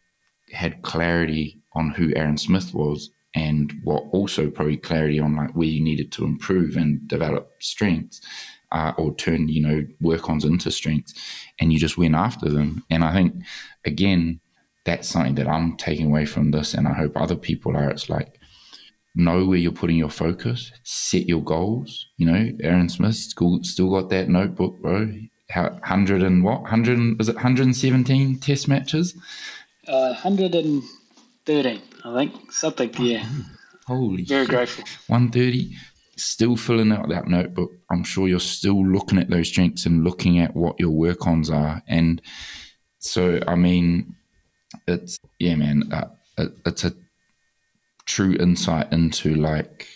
[0.53, 5.69] had clarity on who Aaron Smith was, and what also probably clarity on like where
[5.69, 8.21] you needed to improve and develop strengths.
[8.73, 11.15] Uh, or turn you know work ons into strengths
[11.61, 13.33] and you just went after them and i think
[13.85, 14.41] again
[14.85, 18.11] that's something that i'm taking away from this and i hope other people are it's
[18.11, 18.37] like
[19.15, 22.07] know where you're putting your focus, set your goals.
[22.17, 25.13] You know, Aaron Smith still, still got that notebook, bro.
[25.51, 26.63] How, 100 and what?
[26.63, 29.15] 100, was it 117 test matches?
[29.87, 32.53] Uh, 113, I think.
[32.53, 33.27] Something, yeah.
[33.87, 34.51] Holy Very shit.
[34.51, 34.85] grateful.
[35.09, 35.77] 130.
[36.17, 37.73] Still filling out that notebook.
[37.91, 41.51] I'm sure you're still looking at those strengths and looking at what your work ons
[41.51, 41.83] are.
[41.89, 42.23] And
[42.99, 44.15] so, I mean,
[44.87, 46.93] it's, yeah, man, uh, it, it's a
[48.07, 49.89] true insight into like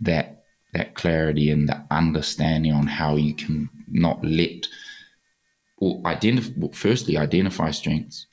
[0.00, 4.66] that that clarity and the understanding on how you can not let
[6.06, 8.26] identify firstly identify strengths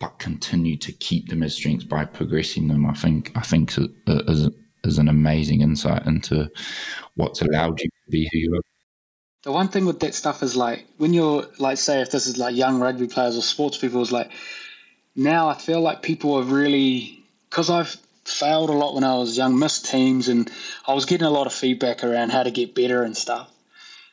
[0.00, 4.48] but continue to keep them as strengths by progressing them i think i think is,
[4.84, 6.50] is an amazing insight into
[7.14, 8.62] what's allowed you to be who you are
[9.42, 12.38] the one thing with that stuff is like when you're like say if this is
[12.38, 14.30] like young rugby players or sports people is like
[15.14, 19.36] now i feel like people are really because i've failed a lot when I was
[19.36, 20.50] young, missed teams, and
[20.86, 23.50] I was getting a lot of feedback around how to get better and stuff.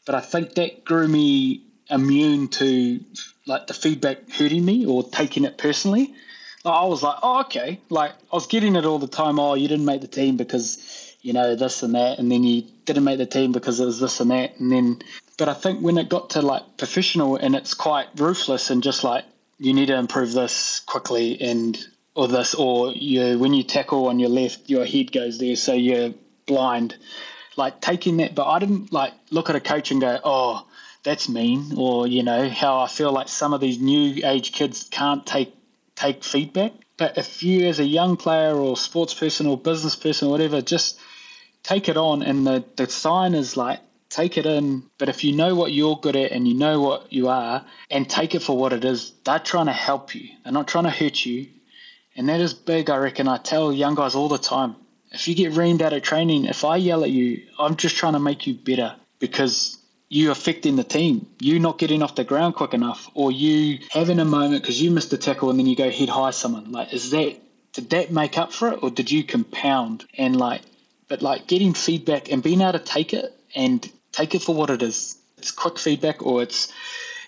[0.06, 3.00] But I think that grew me immune to
[3.46, 6.14] like the feedback hurting me or taking it personally.
[6.64, 7.80] I was like, oh, okay.
[7.90, 9.40] Like I was getting it all the time.
[9.40, 12.64] Oh, you didn't make the team because you know this and that, and then you
[12.86, 15.02] didn't make the team because it was this and that, and then.
[15.38, 19.04] But I think when it got to like professional and it's quite ruthless and just
[19.04, 19.26] like
[19.58, 21.78] you need to improve this quickly and
[22.16, 25.74] or this, or you when you tackle on your left, your head goes there, so
[25.74, 26.14] you're
[26.46, 26.96] blind.
[27.58, 30.66] Like taking that, but I didn't like look at a coach and go, oh,
[31.04, 34.88] that's mean, or you know how I feel like some of these new age kids
[34.90, 35.54] can't take
[35.96, 36.74] take feedback.
[36.98, 40.62] But if you, as a young player or sports person or business person or whatever,
[40.62, 41.00] just
[41.64, 43.80] take it on, and the the sign is like
[44.10, 44.84] take it in.
[44.98, 48.10] But if you know what you're good at and you know what you are, and
[48.10, 50.30] take it for what it is, they're trying to help you.
[50.44, 51.48] They're not trying to hurt you.
[52.16, 53.28] And that is big, I reckon.
[53.28, 54.76] I tell young guys all the time
[55.12, 58.14] if you get reamed out of training, if I yell at you, I'm just trying
[58.14, 59.78] to make you better because
[60.12, 64.20] you affecting the team, you not getting off the ground quick enough, or you having
[64.20, 66.70] a moment because you missed a tackle and then you go head high someone.
[66.70, 67.38] Like, is that
[67.72, 70.04] did that make up for it, or did you compound?
[70.18, 70.64] And like,
[71.08, 74.70] but like getting feedback and being able to take it and take it for what
[74.70, 75.18] it is.
[75.38, 76.74] It's quick feedback, or it's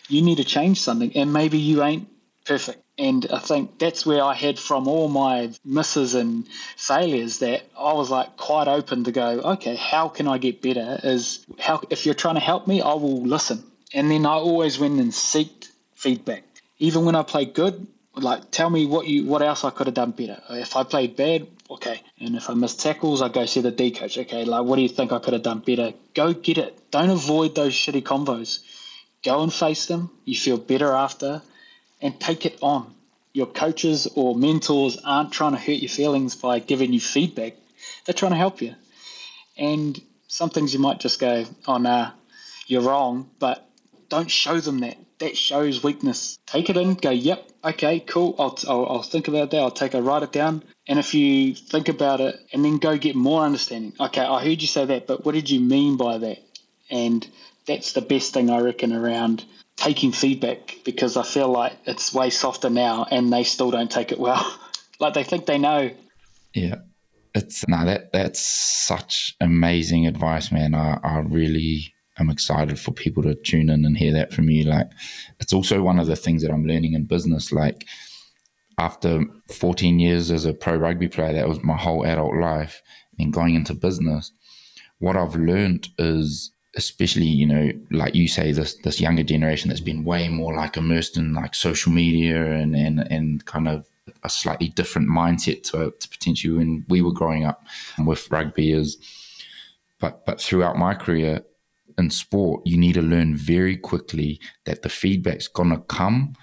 [0.10, 2.10] you need to change something, and maybe you ain't
[2.46, 2.83] perfect.
[2.98, 7.94] And I think that's where I had from all my misses and failures that I
[7.94, 11.00] was like quite open to go, okay, how can I get better?
[11.04, 13.64] Is how if you're trying to help me, I will listen.
[13.94, 16.44] And then I always went and seeked feedback.
[16.78, 19.96] Even when I played good, like tell me what you what else I could have
[19.96, 20.40] done better.
[20.52, 22.00] If I played bad, okay.
[22.20, 24.20] And if I missed tackles, I go see the D coach.
[24.20, 25.94] Okay, like what do you think I could have done better?
[26.14, 26.92] Go get it.
[26.92, 28.60] Don't avoid those shitty convos.
[29.24, 30.12] Go and face them.
[30.26, 31.42] You feel better after
[32.04, 32.94] and take it on.
[33.34, 37.56] your coaches or mentors aren't trying to hurt your feelings by giving you feedback.
[38.06, 38.76] They're trying to help you.
[39.58, 42.12] And some things you might just go, oh, nah,
[42.68, 43.68] you're wrong, but
[44.10, 44.98] don't show them that.
[45.20, 46.38] That shows weakness.
[46.46, 48.36] Take it in, go, yep, okay, cool.
[48.38, 49.60] I'll, I'll, I'll think about that.
[49.60, 50.64] I'll take a write it down.
[50.88, 54.62] And if you think about it and then go get more understanding, okay, I heard
[54.62, 56.40] you say that, but what did you mean by that?
[56.90, 57.26] And
[57.66, 59.46] that's the best thing I reckon around
[59.76, 64.12] taking feedback because I feel like it's way softer now and they still don't take
[64.12, 64.60] it well.
[65.00, 65.92] like they think they know.
[66.54, 66.76] Yeah.
[67.36, 70.76] It's no that that's such amazing advice, man.
[70.76, 74.66] I, I really am excited for people to tune in and hear that from you.
[74.66, 74.92] Like
[75.40, 77.52] it's also one of the things that I'm learning in business.
[77.52, 77.86] Like
[78.78, 82.82] after 14 years as a pro rugby player, that was my whole adult life,
[83.18, 84.32] and going into business,
[85.00, 89.80] what I've learned is especially you know like you say this this younger generation that's
[89.80, 93.86] been way more like immersed in like social media and and and kind of
[94.24, 97.66] a slightly different mindset to, to potentially when we were growing up
[98.06, 98.98] with rugby is
[100.00, 101.42] but but throughout my career
[101.98, 106.34] in sport you need to learn very quickly that the feedback's gonna come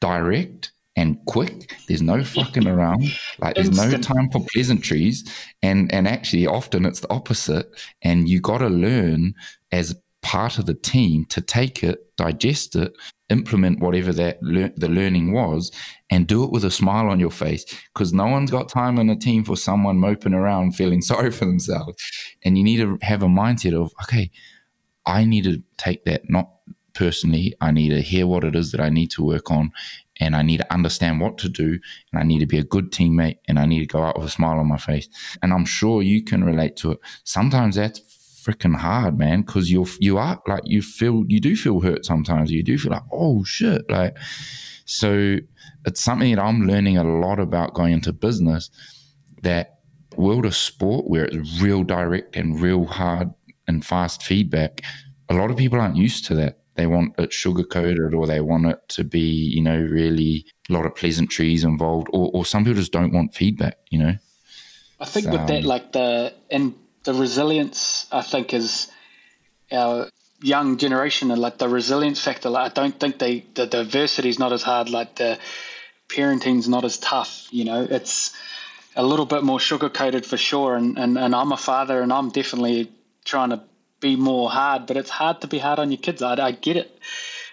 [0.00, 1.74] direct and quick.
[1.88, 3.10] There's no fucking around.
[3.38, 5.24] Like there's no time for pleasantries.
[5.62, 7.66] And and actually often it's the opposite.
[8.02, 9.34] And you gotta learn
[9.70, 12.92] as part of the team to take it, digest it,
[13.28, 15.72] implement whatever that le- the learning was,
[16.10, 17.64] and do it with a smile on your face.
[17.92, 21.46] Because no one's got time in a team for someone moping around feeling sorry for
[21.46, 21.96] themselves.
[22.44, 24.30] And you need to have a mindset of, okay,
[25.04, 26.50] I need to take that not
[26.94, 27.54] personally.
[27.60, 29.72] I need to hear what it is that I need to work on,
[30.20, 31.78] and I need to understand what to do,
[32.12, 34.26] and I need to be a good teammate, and I need to go out with
[34.26, 35.08] a smile on my face.
[35.42, 36.98] And I'm sure you can relate to it.
[37.24, 38.00] Sometimes that's
[38.42, 42.50] freaking hard, man, because you're you are like you feel you do feel hurt sometimes.
[42.50, 44.16] You do feel like oh shit, like
[44.84, 45.38] so.
[45.84, 48.70] It's something that I'm learning a lot about going into business.
[49.42, 49.80] That
[50.16, 53.32] world of sport where it's real direct and real hard
[53.66, 54.82] and fast feedback.
[55.28, 58.40] A lot of people aren't used to that they want it sugar coated or they
[58.40, 62.64] want it to be, you know, really a lot of pleasantries involved, or, or some
[62.64, 64.16] people just don't want feedback, you know.
[65.00, 68.90] I think so, with that, um, like the and the resilience, I think is
[69.70, 70.08] our
[70.40, 72.48] young generation and like the resilience factor.
[72.50, 74.88] Like I don't think they the diversity is not as hard.
[74.88, 75.38] Like the
[76.08, 77.48] parenting's not as tough.
[77.50, 78.34] You know, it's
[78.96, 80.76] a little bit more sugar coated for sure.
[80.76, 82.90] And, and and I'm a father, and I'm definitely
[83.24, 83.62] trying to
[84.02, 86.20] be more hard, but it's hard to be hard on your kids.
[86.20, 86.98] I, I get it.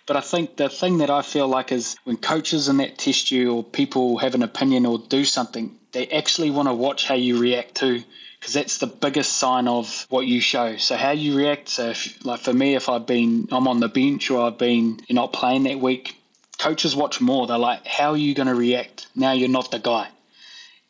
[0.06, 3.32] But I think the thing that I feel like is when coaches in that test
[3.32, 7.16] you or people have an opinion or do something, they actually want to watch how
[7.16, 8.04] you react to
[8.40, 10.78] because that's the biggest sign of what you show.
[10.78, 11.70] So how you react.
[11.70, 15.00] So if, like for me, if I've been I'm on the bench or I've been
[15.08, 16.16] you're not playing that week,
[16.58, 17.48] coaches watch more.
[17.48, 19.08] They're like, how are you going to react?
[19.16, 20.10] Now you're not the guy.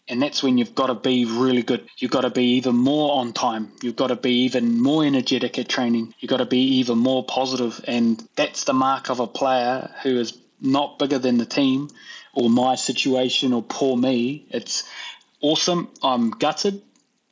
[0.10, 1.88] And that's when you've got to be really good.
[2.00, 3.72] You've got to be even more on time.
[3.84, 6.16] You've got to be even more energetic at training.
[6.20, 7.80] You've got to be even more positive.
[7.88, 11.90] And that's the mark of a player who is not bigger than the team
[12.34, 14.48] or my situation or poor me.
[14.50, 14.84] It's
[15.42, 15.90] awesome.
[16.02, 16.82] I'm gutted.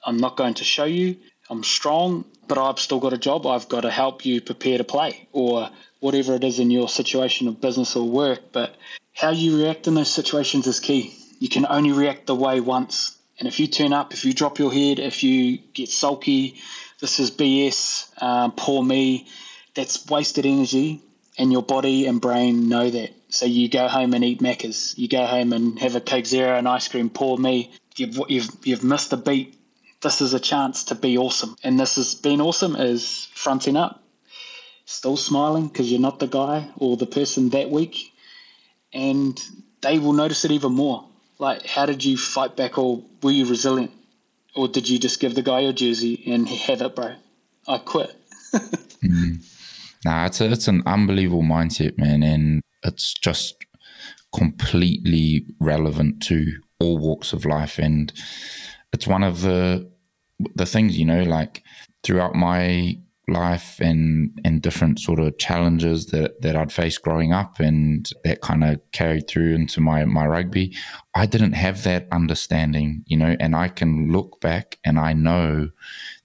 [0.06, 1.18] I'm not going to show you.
[1.50, 3.48] I'm strong, but I've still got a job.
[3.48, 7.48] I've got to help you prepare to play or whatever it is in your situation
[7.48, 8.52] of business or work.
[8.52, 8.76] But
[9.14, 13.18] how you react in those situations is key you can only react the way once.
[13.40, 16.60] And if you turn up, if you drop your head, if you get sulky,
[17.00, 19.28] this is BS, um, poor me,
[19.76, 21.02] that's wasted energy.
[21.38, 23.12] And your body and brain know that.
[23.30, 24.96] So you go home and eat Macca's.
[24.98, 27.12] You go home and have a Coke Zero and ice cream.
[27.12, 27.72] Poor me.
[27.96, 29.56] You've, you've, you've missed a beat.
[30.02, 31.56] This is a chance to be awesome.
[31.64, 34.04] And this has been awesome is fronting up,
[34.86, 38.14] still smiling because you're not the guy or the person that week.
[38.92, 39.40] And
[39.82, 41.07] they will notice it even more
[41.40, 43.92] like how did you fight back or were you resilient?
[44.56, 47.16] Or did you just give the guy your jersey and have it bro?
[47.68, 48.16] I quit.
[49.04, 49.46] Mm.
[50.04, 53.64] nah it's, it's an unbelievable mindset man and it's just
[54.36, 58.12] completely relevant to all walks of life and
[58.92, 59.88] it's one of the
[60.56, 61.64] the things you know like
[62.04, 62.98] throughout my
[63.30, 68.42] life and and different sort of challenges that that I'd faced growing up and that
[68.42, 70.76] kind of carried through into my my rugby
[71.14, 75.70] I didn't have that understanding you know and I can look back and I know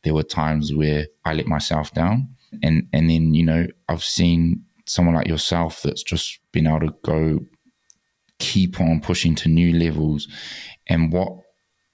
[0.02, 2.28] there were times where I let myself down.
[2.62, 6.94] And and then you know I've seen someone like yourself that's just been able to
[7.04, 7.40] go
[8.38, 10.28] keep on pushing to new levels.
[10.88, 11.32] And what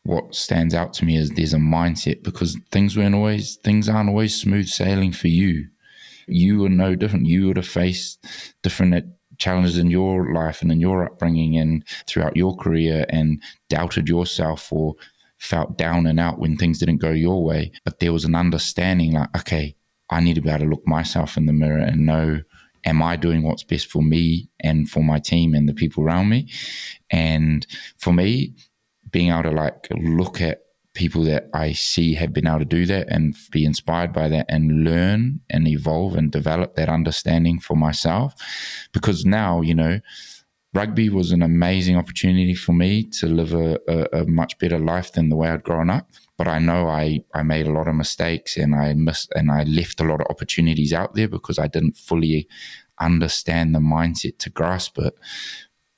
[0.08, 4.08] what stands out to me is there's a mindset because things weren't always things aren't
[4.08, 5.68] always smooth sailing for you.
[6.26, 7.26] You were no different.
[7.26, 8.24] You would have faced
[8.62, 9.04] different
[9.36, 14.72] challenges in your life and in your upbringing and throughout your career and doubted yourself
[14.72, 14.94] or
[15.36, 17.70] felt down and out when things didn't go your way.
[17.84, 19.76] But there was an understanding like, okay,
[20.08, 22.40] I need to be able to look myself in the mirror and know,
[22.86, 26.30] am I doing what's best for me and for my team and the people around
[26.30, 26.48] me?
[27.10, 27.66] And
[27.98, 28.54] for me,
[29.10, 30.62] being able to like look at
[30.94, 34.46] people that I see have been able to do that and be inspired by that
[34.48, 38.34] and learn and evolve and develop that understanding for myself.
[38.92, 40.00] Because now, you know,
[40.74, 45.12] rugby was an amazing opportunity for me to live a, a, a, much better life
[45.12, 46.10] than the way I'd grown up.
[46.36, 49.62] But I know I, I made a lot of mistakes and I missed and I
[49.64, 52.48] left a lot of opportunities out there because I didn't fully
[53.00, 55.14] understand the mindset to grasp it.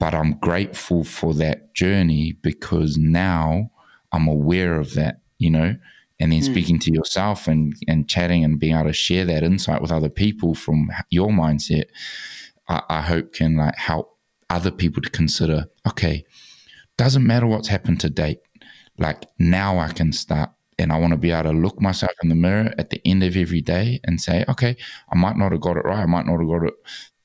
[0.00, 3.70] But I'm grateful for that journey because now
[4.12, 5.76] I'm aware of that, you know,
[6.18, 6.44] and then mm.
[6.44, 10.08] speaking to yourself and, and chatting and being able to share that insight with other
[10.08, 11.84] people from your mindset,
[12.66, 14.16] I, I hope can like help
[14.48, 16.24] other people to consider, okay,
[16.96, 18.40] doesn't matter what's happened to date.
[18.98, 22.30] Like now I can start and I want to be able to look myself in
[22.30, 24.76] the mirror at the end of every day and say, okay,
[25.12, 26.02] I might not have got it right.
[26.02, 26.74] I might not have got it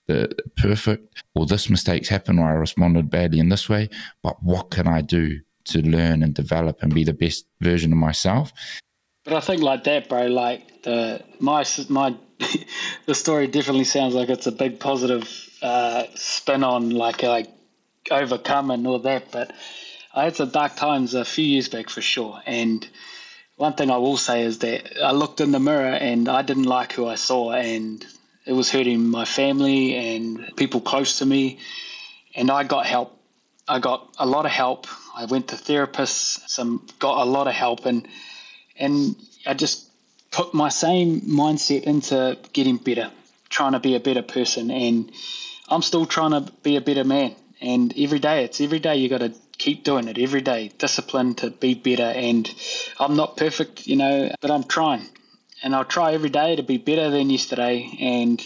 [0.07, 3.89] the perfect or this mistakes happened or I responded badly in this way,
[4.21, 7.97] but what can I do to learn and develop and be the best version of
[7.97, 8.53] myself.
[9.23, 10.27] But I think like that, bro.
[10.27, 12.15] Like the my my
[13.05, 15.27] the story definitely sounds like it's a big positive
[15.61, 17.49] uh, spin on like like
[18.11, 19.31] overcome and all that.
[19.31, 19.51] But
[20.13, 22.39] I had some dark times a few years back for sure.
[22.45, 22.87] And
[23.55, 26.63] one thing I will say is that I looked in the mirror and I didn't
[26.63, 28.05] like who I saw, and
[28.45, 31.59] it was hurting my family and people close to me.
[32.35, 33.19] And I got help.
[33.67, 37.53] I got a lot of help I went to therapists, some got a lot of
[37.53, 38.07] help, and
[38.77, 39.15] and
[39.45, 39.89] I just
[40.31, 43.11] put my same mindset into getting better,
[43.49, 45.09] trying to be a better person, and
[45.69, 47.35] I'm still trying to be a better man.
[47.61, 51.35] And every day, it's every day you got to keep doing it every day, discipline
[51.35, 52.03] to be better.
[52.03, 52.53] And
[52.99, 55.07] I'm not perfect, you know, but I'm trying,
[55.65, 57.97] and I'll try every day to be better than yesterday.
[57.99, 58.41] And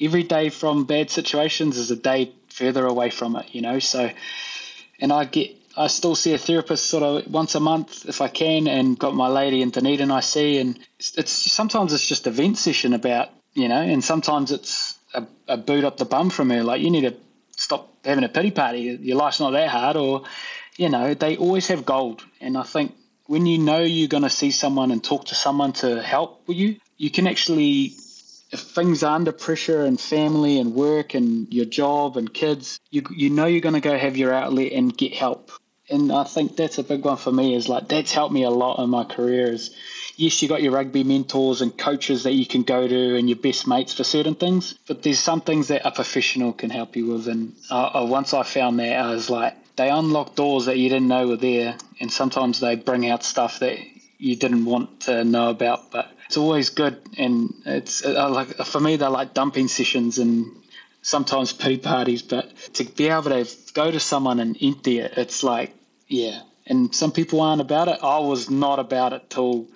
[0.00, 3.78] every day from bad situations is a day further away from it, you know.
[3.78, 4.10] So,
[4.98, 8.28] and I get I still see a therapist sort of once a month if I
[8.28, 12.26] can, and got my lady in Dunedin I see, and it's, it's sometimes it's just
[12.26, 16.30] a vent session about you know, and sometimes it's a, a, boot up the bum
[16.30, 17.14] from her, like you need to
[17.54, 18.98] stop having a pity party.
[19.02, 20.24] Your life's not that hard, or
[20.78, 22.94] you know, they always have gold, and I think
[23.32, 26.76] when you know you're going to see someone and talk to someone to help you,
[26.98, 27.94] you can actually
[28.50, 33.02] if things are under pressure and family and work and your job and kids, you
[33.10, 35.50] you know you're going to go have your outlet and get help
[35.92, 37.54] and I think that's a big one for me.
[37.54, 39.52] Is like that's helped me a lot in my career.
[39.52, 39.74] Is
[40.16, 43.38] yes, you got your rugby mentors and coaches that you can go to, and your
[43.38, 44.74] best mates for certain things.
[44.86, 47.28] But there's some things that a professional can help you with.
[47.28, 51.08] And uh, once I found that, I was like, they unlock doors that you didn't
[51.08, 53.78] know were there, and sometimes they bring out stuff that
[54.18, 55.90] you didn't want to know about.
[55.90, 60.46] But it's always good, and it's uh, like for me, they're like dumping sessions and
[61.02, 62.22] sometimes pity parties.
[62.22, 65.74] But to be able to go to someone and empty it, it's like
[66.08, 67.98] yeah, and some people aren't about it.
[68.02, 69.68] I was not about it till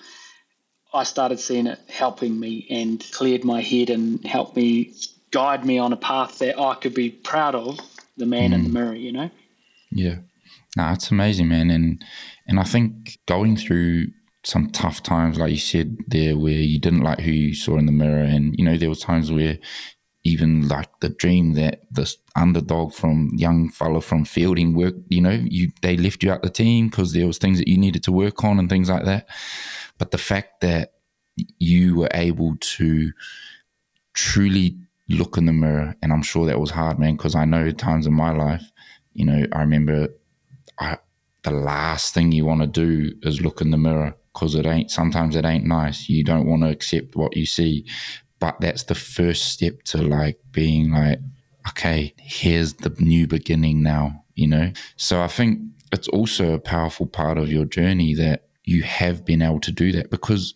[0.93, 4.95] I started seeing it helping me and cleared my head and helped me
[5.31, 7.79] guide me on a path that I could be proud of.
[8.19, 8.55] The man mm.
[8.55, 8.73] in the mm.
[8.73, 9.31] mirror, you know.
[9.91, 10.17] Yeah,
[10.77, 12.05] no, it's amazing, man, and
[12.47, 14.09] and I think going through
[14.45, 17.87] some tough times, like you said there, where you didn't like who you saw in
[17.87, 19.59] the mirror, and you know there were times where
[20.25, 25.41] even like the dream that this underdog from young fella from Feilding work, you know,
[25.45, 28.13] you they left you out the team because there was things that you needed to
[28.13, 29.29] work on and things like that.
[29.99, 30.95] But the fact that
[31.59, 33.13] you were able to
[34.15, 34.77] truly
[35.09, 38.07] look in the mirror, and I'm sure that was hard, man, because I know times
[38.07, 38.65] in my life,
[39.17, 40.09] you know, I remember
[40.79, 40.99] I,
[41.43, 44.91] the last thing you want to do is look in the mirror because it ain't
[44.91, 46.09] sometimes it ain't nice.
[46.09, 47.87] You don't want to accept what you see,
[48.39, 51.21] but that's the first step to like being like
[51.69, 54.71] okay here's the new beginning now you know?
[54.97, 55.61] So i think
[55.93, 59.91] it's also a powerful part of your journey that you have been able to do
[59.93, 60.55] that because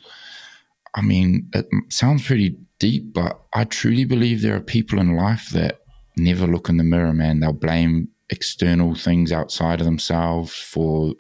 [0.95, 5.49] i mean it sounds pretty deep but i truly believe there are people in life
[5.51, 5.81] that
[6.17, 7.41] never look in the mirror man.
[7.41, 11.15] They'll blame external things outside of themselves for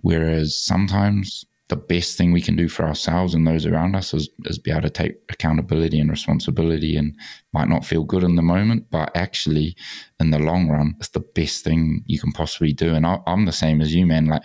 [0.00, 4.28] whereas sometimes the best thing we can do for ourselves and those around us is,
[4.44, 7.16] is be able to take accountability and responsibility and
[7.52, 9.74] might not feel good in the moment, but actually
[10.20, 12.94] in the long run, it's the best thing you can possibly do.
[12.94, 14.26] And I, I'm the same as you, man.
[14.26, 14.44] Like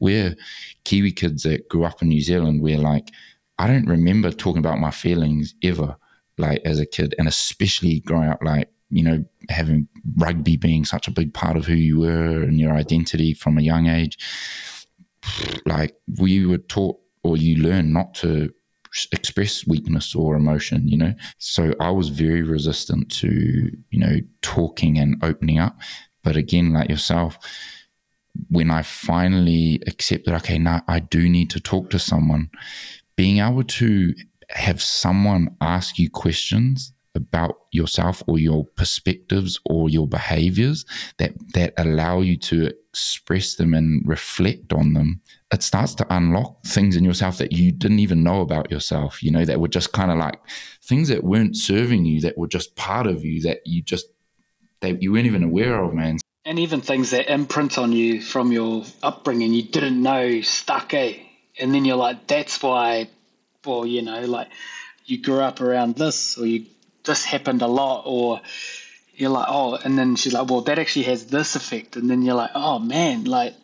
[0.00, 0.34] we're
[0.84, 2.62] Kiwi kids that grew up in New Zealand.
[2.62, 3.08] We're like,
[3.58, 5.96] I don't remember talking about my feelings ever,
[6.38, 11.08] like as a kid, and especially growing up, like you know, having rugby being such
[11.08, 14.18] a big part of who you were and your identity from a young age,
[15.64, 18.52] like we were taught or you learn not to
[19.12, 21.14] express weakness or emotion, you know.
[21.38, 25.78] So I was very resistant to, you know, talking and opening up.
[26.22, 27.38] But again, like yourself,
[28.50, 32.50] when I finally accepted, okay, now I do need to talk to someone,
[33.16, 34.14] being able to
[34.50, 40.86] have someone ask you questions about yourself or your perspectives or your behaviors
[41.18, 45.20] that that allow you to express them and reflect on them
[45.52, 49.30] it starts to unlock things in yourself that you didn't even know about yourself you
[49.30, 50.40] know that were just kind of like
[50.82, 54.06] things that weren't serving you that were just part of you that you just
[54.82, 56.18] that you weren't even aware of man.
[56.44, 61.14] And even things that imprint on you from your upbringing you didn't know stuck eh?
[61.58, 63.08] And then you're like that's why
[63.64, 64.48] well you know like
[65.06, 66.66] you grew up around this or you
[67.04, 68.40] this happened a lot or
[69.14, 71.96] you're like oh and then she's like well that actually has this effect.
[71.96, 73.54] And then you're like oh man like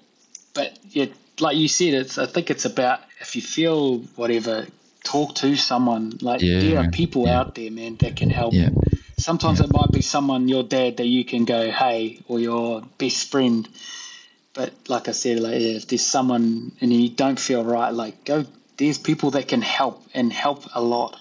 [0.55, 1.07] but yeah
[1.41, 4.67] like you said it's i think it's about if you feel whatever
[5.09, 6.19] talk to someone.
[6.21, 7.41] Like yeah, there are people yeah.
[7.41, 8.55] out there man that can help.
[8.55, 8.71] Yeah.
[9.19, 13.31] sometimes it might be someone your dad that you can go hey or your best
[13.31, 13.69] friend.
[14.55, 18.45] But like i said like if there's someone and you don't feel right like go
[18.77, 21.21] there's people that can help and help a lot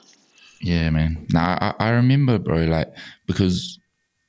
[0.62, 1.26] yeah, man.
[1.32, 2.94] Now I, I remember, bro, like
[3.26, 3.80] because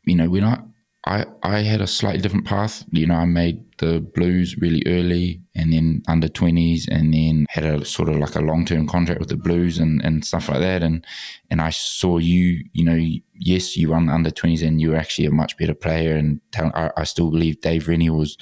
[0.05, 0.61] you know when I
[1.07, 2.85] I I had a slightly different path.
[2.91, 7.64] You know, I made the blues really early, and then under twenties, and then had
[7.64, 10.61] a sort of like a long term contract with the blues and and stuff like
[10.61, 10.83] that.
[10.83, 11.07] And
[11.51, 12.64] and I saw you.
[12.72, 12.99] You know,
[13.35, 16.14] yes, you won under twenties, and you were actually a much better player.
[16.16, 18.37] And I, I still believe Dave Rennie was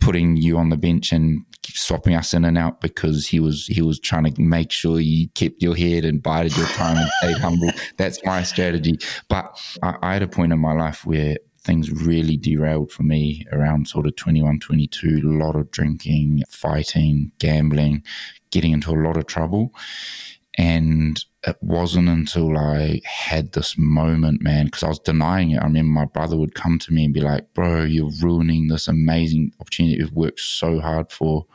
[0.00, 3.82] putting you on the bench and swapping us in and out because he was he
[3.82, 7.38] was trying to make sure you kept your head and bided your time and stayed
[7.38, 7.70] humble.
[7.96, 8.98] That's my strategy.
[9.28, 13.44] But I, I, had a point in my life where things really derailed for me
[13.52, 18.02] around sort of 21, 22, a lot of drinking, fighting, gambling,
[18.50, 19.72] getting into a lot of trouble.
[20.58, 25.58] And it wasn't until I had this moment, man, because I was denying it.
[25.58, 28.88] I remember my brother would come to me and be like, Bro, you're ruining this
[28.88, 31.46] amazing opportunity you've worked so hard for.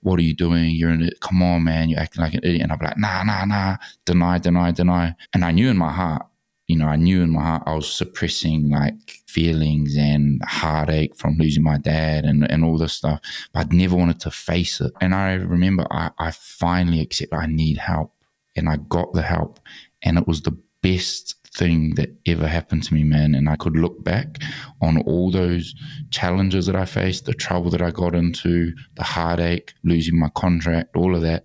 [0.00, 0.70] What are you doing?
[0.70, 1.20] You're in it.
[1.20, 1.88] Come on, man.
[1.88, 2.62] You're acting like an idiot.
[2.62, 3.76] And I'd be like, Nah, nah, nah.
[4.04, 5.14] Deny, deny, deny.
[5.32, 6.26] And I knew in my heart,
[6.66, 11.36] you know, I knew in my heart I was suppressing like feelings and heartache from
[11.36, 13.20] losing my dad and, and all this stuff.
[13.52, 14.92] But I'd never wanted to face it.
[15.00, 18.12] And I remember I, I finally accepted I need help
[18.56, 19.60] and I got the help.
[20.02, 23.34] And it was the best thing that ever happened to me, man.
[23.34, 24.38] And I could look back
[24.82, 25.74] on all those
[26.10, 30.96] challenges that I faced, the trouble that I got into, the heartache, losing my contract,
[30.96, 31.44] all of that.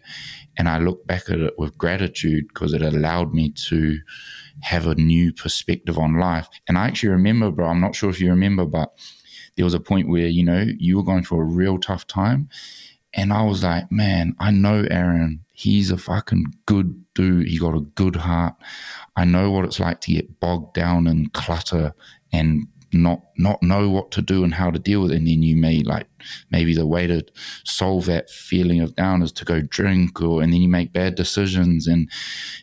[0.58, 4.00] And I look back at it with gratitude because it allowed me to
[4.62, 6.50] have a new perspective on life.
[6.68, 8.94] And I actually remember, bro, I'm not sure if you remember, but
[9.56, 12.50] there was a point where, you know, you were going through a real tough time.
[13.14, 17.50] And I was like, man, I know Aaron He's a fucking good dude.
[17.50, 18.56] He got a good heart.
[19.18, 21.94] I know what it's like to get bogged down in clutter
[22.32, 25.18] and not not know what to do and how to deal with it.
[25.18, 26.08] And then you may like
[26.50, 27.26] maybe the way to
[27.66, 31.16] solve that feeling of down is to go drink or and then you make bad
[31.16, 32.10] decisions and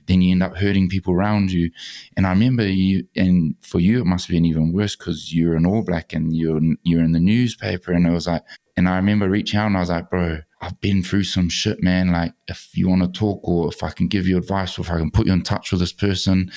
[0.07, 1.71] then you end up hurting people around you.
[2.17, 5.55] And I remember you and for you it must have been even worse because you're
[5.55, 8.43] an all black and you're you're in the newspaper and it was like
[8.75, 11.83] and I remember reaching out and I was like, bro, I've been through some shit,
[11.83, 12.13] man.
[12.13, 14.91] Like, if you want to talk or if I can give you advice or if
[14.91, 16.51] I can put you in touch with this person.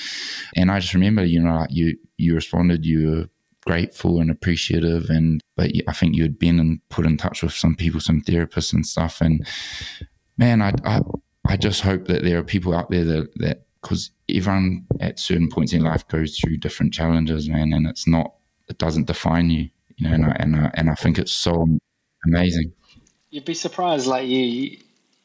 [0.56, 3.28] And I just remember, you know, like you, you responded, you were
[3.66, 5.10] grateful and appreciative.
[5.10, 8.22] And, but I think you had been and put in touch with some people, some
[8.22, 9.20] therapists and stuff.
[9.20, 9.46] And
[10.38, 11.02] man, I, I,
[11.46, 15.48] I just hope that there are people out there that, that, because everyone at certain
[15.48, 17.72] points in life goes through different challenges, man.
[17.74, 18.34] And it's not,
[18.68, 21.66] it doesn't define you, you know, and I, and I, and I think it's so
[22.26, 22.72] amazing.
[23.30, 24.78] You'd be surprised, like you,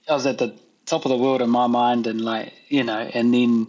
[0.08, 3.00] I was at the top of the world in my mind, and like you know,
[3.00, 3.68] and then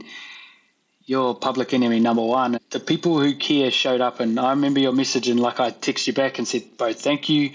[1.07, 2.59] your public enemy number one.
[2.70, 6.07] The people who care showed up, and I remember your message, and like I text
[6.07, 7.53] you back and said, "Bro, thank you,"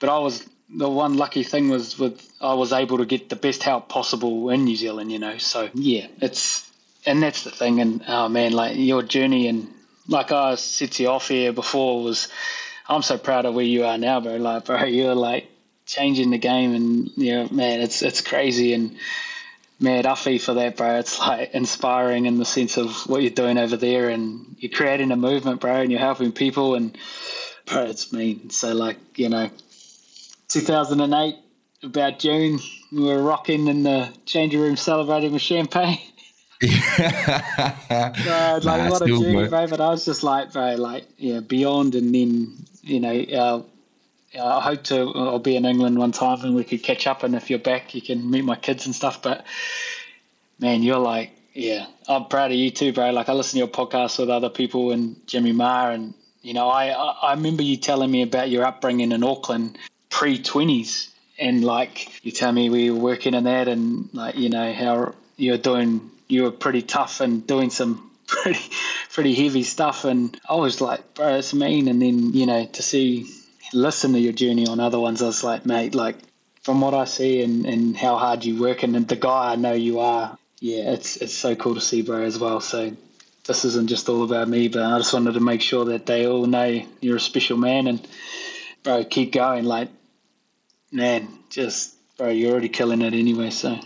[0.00, 3.36] but I was the one lucky thing was with I was able to get the
[3.36, 5.38] best help possible in New Zealand, you know.
[5.38, 6.68] So yeah, it's
[7.06, 9.68] and that's the thing, and oh man, like your journey and
[10.08, 12.26] like I said to you off here before was
[12.88, 14.36] I'm so proud of where you are now, bro.
[14.36, 15.48] Like, bro, you're like
[15.90, 18.96] changing the game, and you know, man, it's it's crazy, and
[19.80, 20.98] man, Uffy for that, bro.
[20.98, 25.10] It's like inspiring in the sense of what you're doing over there, and you're creating
[25.10, 26.96] a movement, bro, and you're helping people, and
[27.66, 28.50] bro, it's mean.
[28.50, 29.50] So, like, you know,
[30.48, 31.36] 2008,
[31.82, 32.58] about June,
[32.92, 35.98] we were rocking in the changing room, celebrating with champagne.
[36.60, 39.66] bro, like nah, what a journey, bro.
[39.66, 43.62] But I was just like, bro, like yeah, beyond, and then you know, uh,
[44.38, 45.08] I hope to.
[45.08, 47.22] Uh, I'll be in England one time, and we could catch up.
[47.22, 49.22] And if you're back, you can meet my kids and stuff.
[49.22, 49.44] But
[50.58, 53.10] man, you're like, yeah, I'm proud of you too, bro.
[53.10, 56.68] Like I listen to your podcast with other people and Jimmy Maher, and you know,
[56.68, 59.78] I I remember you telling me about your upbringing in Auckland
[60.10, 61.08] pre twenties,
[61.38, 65.14] and like you tell me we were working in that, and like you know how
[65.36, 68.60] you're doing, you were pretty tough and doing some pretty
[69.10, 71.88] pretty heavy stuff, and I was like, bro, it's mean.
[71.88, 73.26] And then you know to see
[73.72, 76.16] listen to your journey on other ones, I was like, mate, like
[76.62, 79.72] from what I see and, and how hard you work and the guy I know
[79.72, 82.60] you are, yeah, it's it's so cool to see, bro, as well.
[82.60, 82.94] So
[83.46, 86.26] this isn't just all about me, but I just wanted to make sure that they
[86.26, 88.06] all know you're a special man and
[88.82, 89.64] bro, keep going.
[89.64, 89.88] Like,
[90.92, 93.50] man, just bro, you're already killing it anyway.
[93.50, 93.78] So,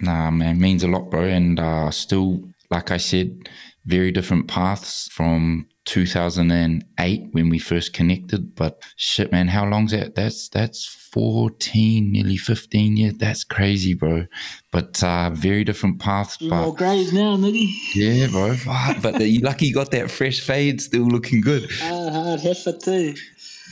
[0.00, 3.48] nah, man, means a lot, bro, and uh, still, like I said,
[3.86, 8.54] very different paths from 2008 when we first connected.
[8.54, 10.14] But shit, man, how long's that?
[10.14, 13.14] That's that's 14, nearly 15 years.
[13.14, 14.26] That's crazy, bro.
[14.70, 16.36] But uh, very different paths.
[16.36, 17.68] But, more greys now, nigga.
[17.96, 18.54] Yeah, bro.
[19.02, 21.64] but you lucky you got that fresh fade still looking good.
[21.82, 23.16] Uh, hard heifer too.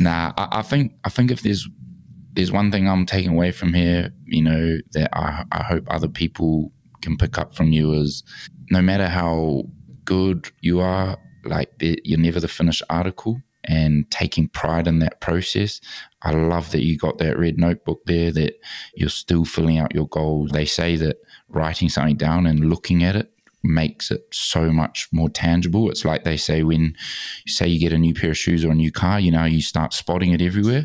[0.00, 1.68] Nah, I, I think I think if there's
[2.32, 6.08] there's one thing I'm taking away from here, you know, that I, I hope other
[6.08, 8.24] people can pick up from you is
[8.72, 9.62] no matter how
[10.04, 15.80] good you are like you're never the finished article and taking pride in that process.
[16.22, 18.60] I love that you got that red notebook there, that
[18.94, 20.50] you're still filling out your goals.
[20.50, 21.18] They say that
[21.48, 23.30] writing something down and looking at it
[23.62, 25.90] makes it so much more tangible.
[25.90, 26.96] It's like they say when
[27.44, 29.44] you say you get a new pair of shoes or a new car, you know,
[29.44, 30.84] you start spotting it everywhere.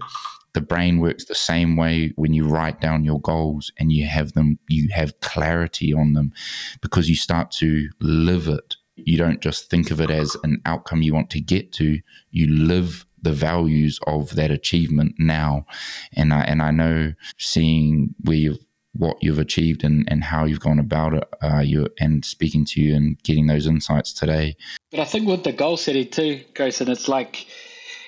[0.53, 4.33] The brain works the same way when you write down your goals and you have
[4.33, 6.33] them, you have clarity on them
[6.81, 11.01] because you start to live it you don't just think of it as an outcome
[11.01, 11.99] you want to get to,
[12.31, 15.65] you live the values of that achievement now.
[16.13, 18.65] And I and I know seeing where you've
[18.95, 22.81] what you've achieved and, and how you've gone about it, uh, you and speaking to
[22.81, 24.55] you and getting those insights today.
[24.91, 27.47] But I think with the goal setting too, Grayson, it's like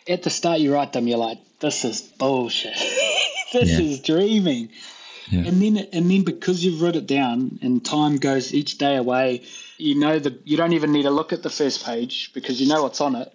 [0.08, 2.76] at the start you write them, you're like, this is bullshit.
[3.54, 3.80] this yeah.
[3.80, 4.70] is dreaming.
[5.30, 5.46] Yeah.
[5.48, 9.42] And then and then because you've wrote it down and time goes each day away,
[9.78, 12.68] you know the you don't even need to look at the first page because you
[12.68, 13.32] know what's on it.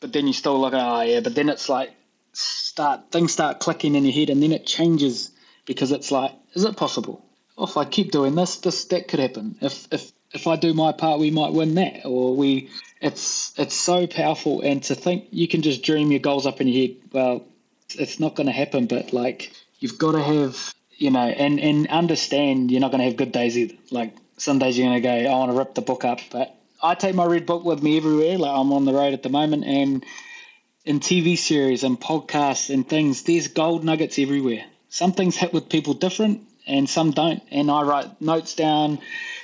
[0.00, 1.90] But then you still look at oh yeah, but then it's like
[2.32, 5.30] start things start clicking in your head and then it changes
[5.66, 7.24] because it's like, is it possible?
[7.56, 9.56] Oh, if I keep doing this, this that could happen.
[9.60, 12.04] If if if I do my part, we might win that.
[12.04, 16.46] Or we it's it's so powerful and to think you can just dream your goals
[16.46, 16.96] up in your head.
[17.12, 17.44] Well,
[17.90, 22.70] it's not gonna happen, but like you've got to have you know, and and understand
[22.70, 23.74] you're not going to have good days either.
[23.90, 26.54] Like some days you're going to go, I want to rip the book up, but
[26.82, 28.38] I take my red book with me everywhere.
[28.38, 30.04] Like I'm on the road at the moment, and
[30.84, 34.64] in TV series and podcasts and things, there's gold nuggets everywhere.
[34.88, 37.42] Some things hit with people different, and some don't.
[37.50, 39.00] And I write notes down.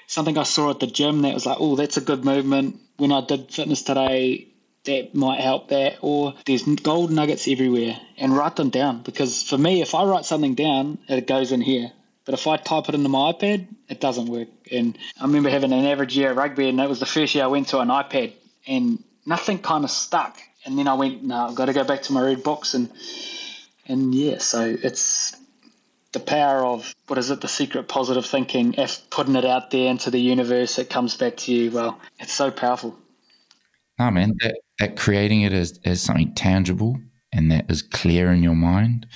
[0.07, 2.81] Something I saw at the gym that was like, oh, that's a good movement.
[2.97, 4.47] When I did fitness today,
[4.85, 5.97] that might help that.
[6.03, 10.25] Or there's gold nuggets everywhere and write them down because for me, if I write
[10.25, 11.91] something down, it goes in here.
[12.25, 14.49] But if I type it into my iPad, it doesn't work.
[14.73, 17.45] And I remember having an average year at rugby, and that was the first year
[17.45, 18.33] I went to an iPad,
[18.67, 20.39] and nothing kind of stuck.
[20.65, 22.91] And then I went, no, I've got to go back to my red box, and
[23.87, 25.37] and yeah, so it's
[26.13, 28.75] the power of what is it, the secret positive thinking.
[28.75, 31.71] If putting it out there into the universe, it comes back to you.
[31.71, 32.97] Well, it's so powerful.
[33.99, 36.99] No, man, that, that creating it as, as something tangible
[37.33, 39.07] and that is clear in your mind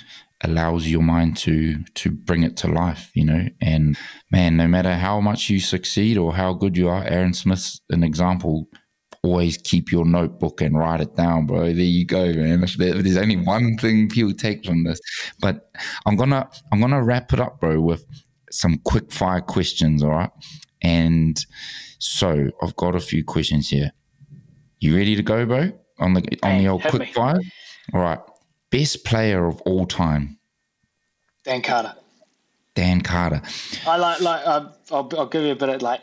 [0.41, 3.47] allows your mind to to bring it to life, you know.
[3.61, 3.97] And
[4.31, 8.03] man, no matter how much you succeed or how good you are, Aaron Smith's an
[8.03, 8.67] example.
[9.21, 11.65] Always keep your notebook and write it down, bro.
[11.65, 12.63] There you go, man.
[12.63, 14.97] If there's only one thing people take from this,
[15.41, 15.69] but
[16.05, 18.05] I'm gonna I'm gonna wrap it up, bro, with
[18.49, 20.03] some quick fire questions.
[20.03, 20.29] All right,
[20.81, 21.37] and
[21.99, 23.91] so I've got a few questions here.
[24.79, 25.73] You ready to go, bro?
[25.99, 27.11] On the on hey, the old quick me.
[27.11, 27.41] fire.
[27.93, 28.19] All right.
[28.71, 30.37] Best player of all time.
[31.43, 31.95] Dan Carter.
[32.75, 33.41] Dan Carter.
[33.87, 36.01] I like like um, I'll, I'll give you a bit of like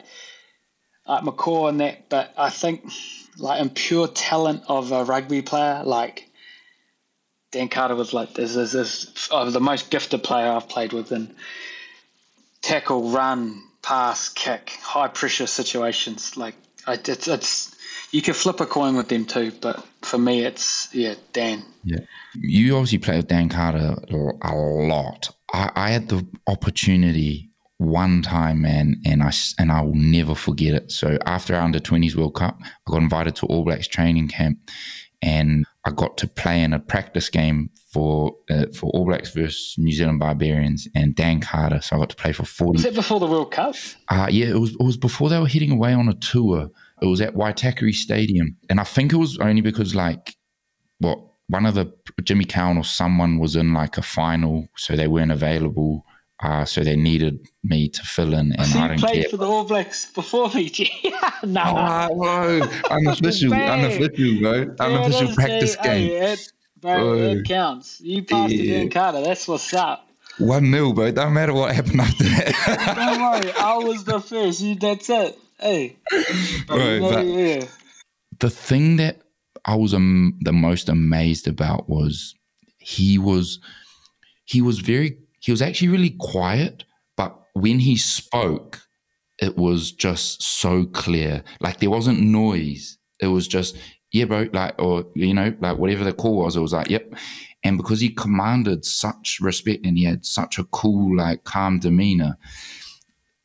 [1.06, 2.90] like McCaw and that, but I think
[3.38, 6.28] like in pure talent of a rugby player, like
[7.52, 10.92] Dan Carter was like this is this of uh, the most gifted player I've played
[10.92, 11.34] with in
[12.62, 16.36] tackle, run, pass, kick, high pressure situations.
[16.36, 16.56] Like
[16.86, 17.75] I, it's it's
[18.10, 21.62] you could flip a coin with them too, but for me, it's yeah, Dan.
[21.84, 21.98] Yeah,
[22.34, 23.96] you obviously play with Dan Carter
[24.42, 25.30] a lot.
[25.52, 30.74] I, I had the opportunity one time, man, and I and I will never forget
[30.74, 30.90] it.
[30.90, 34.58] So after our under twenties World Cup, I got invited to All Blacks training camp,
[35.20, 39.74] and I got to play in a practice game for uh, for All Blacks versus
[39.78, 41.80] New Zealand Barbarians and Dan Carter.
[41.80, 42.78] So I got to play for forty.
[42.78, 43.74] Was that before the World Cup?
[44.08, 44.72] Uh, yeah, it was.
[44.72, 46.70] It was before they were heading away on a tour.
[47.02, 50.34] It was at Waitakere Stadium, and I think it was only because like
[50.98, 51.18] what
[51.48, 51.92] one of the
[52.22, 56.04] Jimmy Cowan or someone was in like a final, so they weren't available.
[56.42, 59.30] Uh, so they needed me to fill in, and so I didn't played care.
[59.30, 60.70] for the All Blacks before me,
[61.44, 62.60] no, Oh, whoa.
[62.90, 64.74] unofficial, unofficial, bro.
[64.78, 66.08] Unofficial practice game.
[66.10, 67.12] Hey, it, bro, Oh.
[67.14, 68.02] it counts.
[68.02, 68.78] You passed to Yeah.
[68.80, 69.22] Dan Carter.
[69.22, 70.06] That's what's up.
[70.38, 71.10] One nil, bro.
[71.10, 72.94] Don't matter what happened after that.
[72.96, 74.60] Don't worry, I was the first.
[74.60, 75.38] You, that's it.
[75.58, 75.96] Hey,
[76.68, 77.64] Right, yeah, but- yeah.
[78.40, 79.22] the thing that
[79.64, 82.34] I was um, the most amazed about was
[82.78, 83.58] he was
[84.44, 86.84] he was very he was actually really quiet,
[87.16, 88.80] but when he spoke,
[89.40, 91.42] it was just so clear.
[91.60, 92.98] Like there wasn't noise.
[93.20, 93.76] It was just
[94.12, 94.48] yeah, bro.
[94.52, 97.12] Like or you know, like whatever the call was, it was like yep.
[97.64, 102.38] And because he commanded such respect and he had such a cool, like calm demeanor,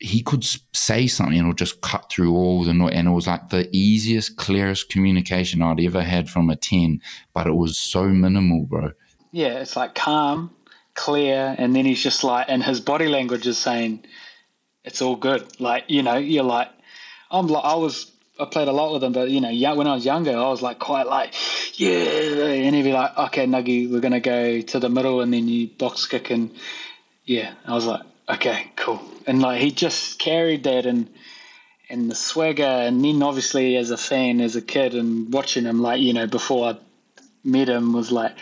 [0.02, 2.92] he could say something would just cut through all the noise.
[2.92, 7.00] And it was like the easiest, clearest communication I'd ever had from a 10,
[7.32, 8.92] but it was so minimal, bro.
[9.30, 10.50] yeah, it's like calm,
[10.94, 14.04] clear, and then he's just like, and his body language is saying,
[14.84, 16.68] "It's all good." Like you know, you're like,
[17.30, 19.86] I'm like, I was, I played a lot with him, but you know, young, when
[19.86, 21.34] I was younger, I was like quite like,
[21.80, 25.48] yeah, and he'd be like, "Okay, Nuggy, we're gonna go to the middle, and then
[25.48, 26.50] you box kick," and
[27.24, 31.08] yeah, I was like, "Okay, cool," and like he just carried that and.
[31.90, 35.82] And the swagger, and then obviously as a fan, as a kid, and watching him,
[35.82, 36.78] like you know, before I
[37.44, 38.32] met him, was like,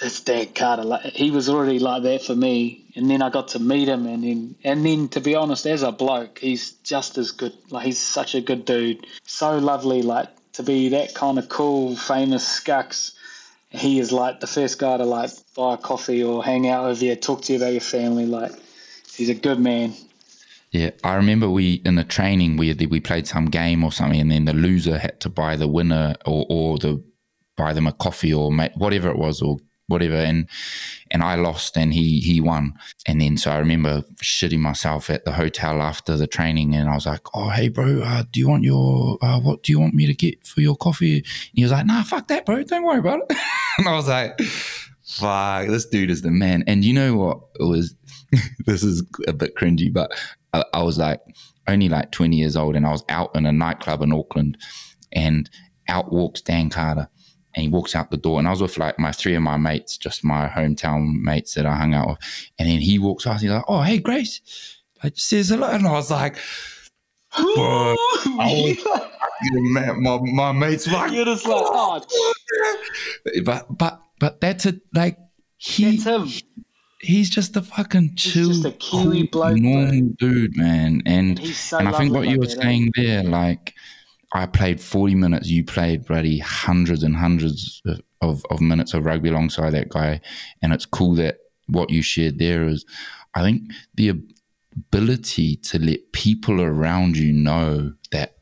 [0.00, 0.82] that's Dan Carter.
[0.82, 4.06] Like he was already like that for me, and then I got to meet him,
[4.06, 7.52] and then and then to be honest, as a bloke, he's just as good.
[7.70, 10.02] Like he's such a good dude, so lovely.
[10.02, 13.12] Like to be that kind of cool, famous scucks.
[13.70, 17.02] He is like the first guy to like buy a coffee or hang out with
[17.02, 18.26] you, talk to you about your family.
[18.26, 18.52] Like
[19.16, 19.94] he's a good man.
[20.70, 24.30] Yeah, I remember we in the training we we played some game or something, and
[24.30, 27.02] then the loser had to buy the winner or or the
[27.56, 30.48] buy them a coffee or whatever it was or whatever, and
[31.10, 32.74] and I lost and he he won,
[33.06, 36.94] and then so I remember shitting myself at the hotel after the training, and I
[36.94, 39.94] was like, oh hey bro, uh, do you want your uh, what do you want
[39.94, 41.18] me to get for your coffee?
[41.18, 43.36] And he was like, nah, fuck that, bro, don't worry about it,
[43.78, 44.38] and I was like.
[45.08, 46.64] Fuck, this dude is the man.
[46.66, 47.38] And you know what?
[47.60, 47.94] It was,
[48.66, 50.10] this is a bit cringy, but
[50.52, 51.20] I, I was like
[51.68, 54.58] only like 20 years old and I was out in a nightclub in Auckland
[55.12, 55.50] and
[55.88, 57.08] out walks Dan Carter
[57.54, 59.56] and he walks out the door and I was with like my three of my
[59.56, 62.18] mates, just my hometown mates that I hung out with.
[62.58, 64.40] And then he walks out and he's like, oh, hey, Grace.
[65.02, 65.68] I just says hello.
[65.68, 66.36] And I was like,
[67.36, 68.76] Bro, I
[69.52, 72.76] my, my, my mates like, You're just like, oh, oh
[73.44, 74.80] but, but, but that's it.
[74.94, 75.18] Like,
[75.56, 76.64] he, that's him.
[77.06, 79.70] He's just a fucking chill, just a Kiwi cool, bloke, bro.
[79.70, 81.02] normal dude, man.
[81.06, 83.74] And He's so and I think what you were saying there, like
[84.32, 89.04] I played forty minutes, you played bloody hundreds and hundreds of, of, of minutes of
[89.04, 90.20] rugby alongside that guy,
[90.62, 91.38] and it's cool that
[91.68, 92.84] what you shared there is,
[93.34, 93.62] I think
[93.94, 94.20] the
[94.74, 98.36] ability to let people around you know that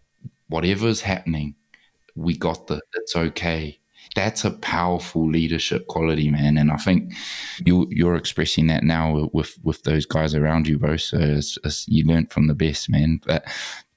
[0.49, 1.55] whatever's happening,
[2.15, 3.79] we got the, it's okay.
[4.15, 6.57] That's a powerful leadership quality, man.
[6.57, 7.13] And I think
[7.65, 10.97] you you're expressing that now with with those guys around you, bro.
[10.97, 13.21] So it's, it's, you learned from the best, man.
[13.27, 13.45] But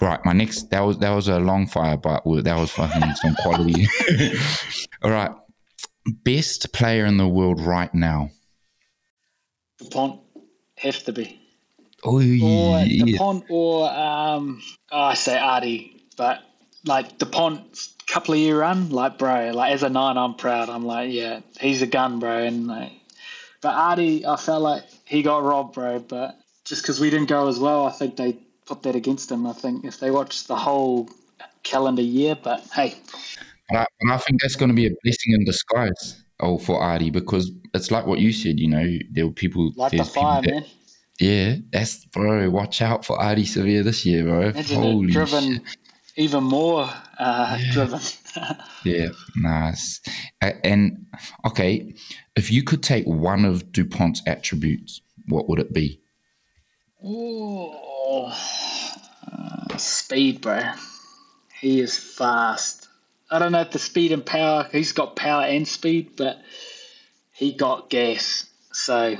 [0.02, 3.36] right, my next that was that was a long fire, but that was fucking some
[3.36, 3.88] quality.
[5.04, 5.32] All right,
[6.24, 8.32] best player in the world right now.
[9.80, 10.22] Dupont
[10.78, 11.40] have to be.
[12.04, 14.62] Oh Or yeah, Dupont or um
[14.92, 16.40] oh, I say Ardie, but
[16.86, 20.70] like Dupont's couple of year run, like bro, like as a nine I'm proud.
[20.70, 22.44] I'm like, yeah, he's a gun, bro.
[22.44, 22.94] And like
[23.62, 27.48] but Ardie I felt like he got robbed, bro, but just because we didn't go
[27.48, 29.46] as well, I think they put that against him.
[29.48, 31.10] I think if they watched the whole
[31.64, 32.96] calendar year, but hey,
[33.70, 36.24] And I, and I think that's going to be a blessing in disguise.
[36.40, 38.60] Oh, for Ardie, because it's like what you said.
[38.60, 39.72] You know, there were people.
[39.76, 40.66] light the fire, that- man.
[41.20, 42.48] Yeah, that's bro.
[42.52, 44.42] Watch out for Ardie Savea this year, bro.
[44.50, 45.64] Imagine Holy driven shit.
[46.18, 48.00] Even more uh, driven.
[48.84, 50.00] Yeah, nice.
[50.42, 51.08] A- And
[51.46, 51.94] okay,
[52.36, 56.00] if you could take one of Dupont's attributes, what would it be?
[57.04, 58.28] Oh,
[59.32, 60.62] uh, speed, bro.
[61.60, 62.88] He is fast.
[63.30, 64.70] I don't know if the speed and power.
[64.72, 66.40] He's got power and speed, but
[67.34, 68.46] he got gas.
[68.72, 69.18] So,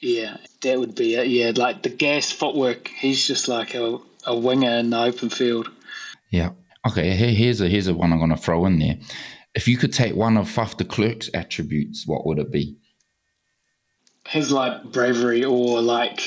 [0.00, 1.28] Yeah, that would be it.
[1.28, 2.88] Yeah, like the gas footwork.
[2.88, 5.70] He's just like a, a winger in the open field.
[6.32, 6.50] Yeah.
[6.88, 7.14] Okay.
[7.14, 8.98] Here, here's a here's a one I'm going to throw in there.
[9.54, 12.78] If you could take one of Faf de Klerk's attributes, what would it be?
[14.26, 16.22] His like bravery or like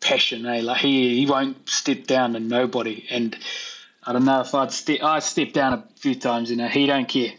[0.00, 0.46] passion.
[0.46, 0.62] Eh?
[0.62, 3.04] Like he he won't step down to nobody.
[3.10, 3.36] And
[4.04, 5.02] I don't know if I'd step.
[5.02, 6.50] I stepped down a few times.
[6.50, 7.32] You know, he don't care.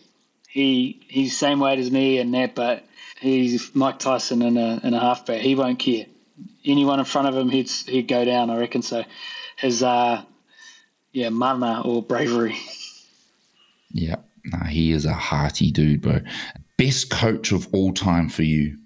[0.49, 2.83] He he's same weight as me and that, but
[3.21, 5.39] he's Mike Tyson in a in a halfback.
[5.39, 6.07] He won't care.
[6.65, 8.49] Anyone in front of him, he'd he'd go down.
[8.49, 8.81] I reckon.
[8.81, 9.05] So
[9.55, 10.23] his uh,
[11.15, 12.57] yeah, mana or bravery.
[13.89, 16.19] Yeah, nah, he is a hearty dude, bro.
[16.77, 18.77] Best coach of all time for you?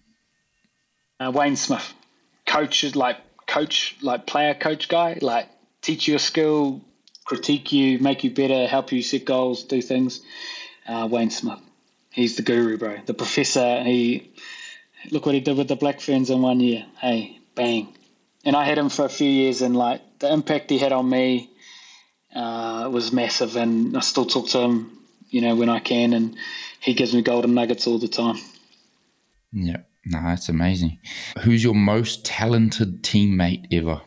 [1.20, 1.92] Uh, Wayne Smith,
[2.46, 5.50] coach like coach like player coach guy, like
[5.82, 6.82] teach you a skill,
[7.26, 10.22] critique you, make you better, help you set goals, do things.
[10.88, 11.60] Uh, Wayne Smith.
[12.12, 12.98] He's the guru, bro.
[13.08, 13.84] The professor.
[13.84, 14.32] He
[15.10, 16.86] look what he did with the Black Ferns in one year.
[17.02, 17.96] Hey, bang.
[18.46, 21.10] And I had him for a few years, and like the impact he had on
[21.10, 21.49] me
[22.36, 23.56] uh, was massive.
[23.56, 24.98] And I still talk to him,
[25.30, 26.36] you know, when I can, and
[26.80, 28.38] he gives me golden nuggets all the time.
[29.52, 31.00] Yeah, no, that's amazing.
[31.42, 34.02] Who's your most talented teammate ever?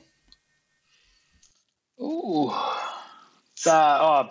[2.00, 2.52] Ooh,
[3.54, 4.30] so, oh,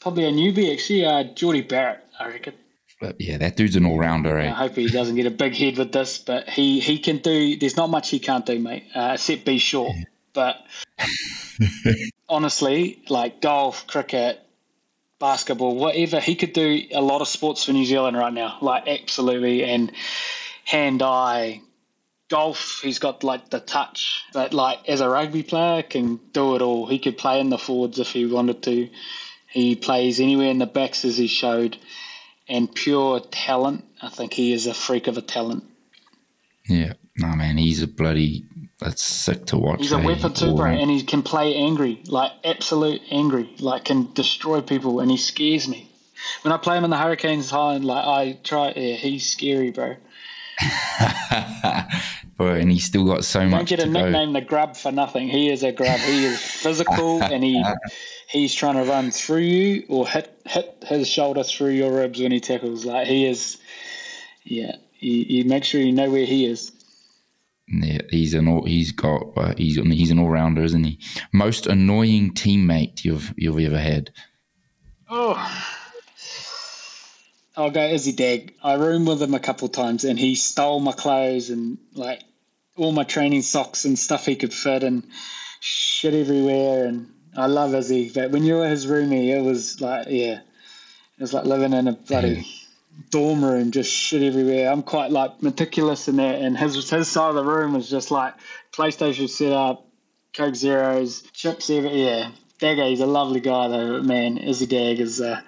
[0.00, 2.00] probably a newbie actually, uh, Jordie Barrett.
[2.18, 2.54] I reckon.
[3.00, 4.36] But yeah, that dude's an all rounder.
[4.38, 4.50] Eh?
[4.50, 7.56] I hope he doesn't get a big head with this, but he, he can do.
[7.56, 9.92] There's not much he can't do, mate, uh, except be short.
[9.96, 10.04] Yeah.
[10.32, 10.56] But
[12.28, 14.40] honestly, like golf, cricket,
[15.18, 18.58] basketball, whatever, he could do a lot of sports for New Zealand right now.
[18.60, 19.92] Like absolutely, and
[20.64, 21.60] hand eye,
[22.28, 22.80] golf.
[22.82, 26.86] He's got like the touch, but like as a rugby player, can do it all.
[26.86, 28.88] He could play in the forwards if he wanted to.
[29.48, 31.76] He plays anywhere in the backs as he showed
[32.48, 33.84] and pure talent.
[34.00, 35.64] I think he is a freak of a talent.
[36.68, 38.44] Yeah, no man, he's a bloody.
[38.80, 39.80] That's sick to watch.
[39.80, 40.06] He's a eh?
[40.06, 45.00] weapon too, bro, and he can play angry, like absolute angry, like can destroy people,
[45.00, 45.90] and he scares me.
[46.42, 49.96] When I play him in the Hurricanes high, like I try, yeah, he's scary, bro.
[52.36, 53.58] bro, and he's still got so Don't much.
[53.68, 54.40] Don't get a nickname, go.
[54.40, 55.28] the grub, for nothing.
[55.28, 56.00] He is a grub.
[56.00, 57.62] He is physical, and he
[58.28, 62.32] he's trying to run through you or hit hit his shoulder through your ribs when
[62.32, 62.86] he tackles.
[62.86, 63.58] Like he is,
[64.44, 64.76] yeah.
[65.00, 66.72] You, you make sure you know where he is.
[67.70, 70.98] Yeah, he's an all, he's got uh, he's he's an all rounder, isn't he?
[71.32, 74.10] Most annoying teammate you've you've ever had.
[75.08, 75.36] Oh,
[77.56, 78.54] I'll go Izzy Dagg.
[78.62, 82.22] I roomed with him a couple times, and he stole my clothes and like
[82.76, 85.04] all my training socks and stuff he could fit, and
[85.60, 86.86] shit everywhere.
[86.86, 91.20] And I love Izzy, but when you were his roomie, it was like, yeah, it
[91.20, 92.59] was like living in a bloody yeah.
[93.08, 94.70] Dorm room, just shit everywhere.
[94.70, 98.10] I'm quite like meticulous in that, and his his side of the room was just
[98.10, 98.34] like
[98.72, 99.86] PlayStation set up,
[100.34, 101.96] Coke Zeros, chips everywhere.
[101.96, 105.40] Yeah, Dagger, he's a lovely guy though, man, Izzy Dagg is uh,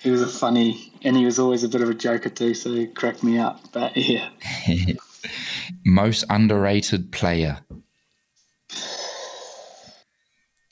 [0.00, 2.72] he was a funny, and he was always a bit of a joker too, so
[2.72, 3.60] he cracked me up.
[3.72, 4.28] But yeah.
[5.84, 7.60] Most underrated player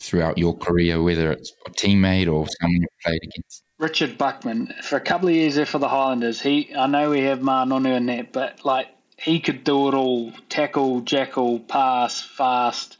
[0.08, 3.62] throughout your career, whether it's a teammate or someone you played against?
[3.78, 4.74] Richard Buckman.
[4.82, 7.66] For a couple of years there for the Highlanders, he I know we have Ma'a
[7.66, 12.96] Nonu in that, but like he could do it all tackle, jackal, pass, fast.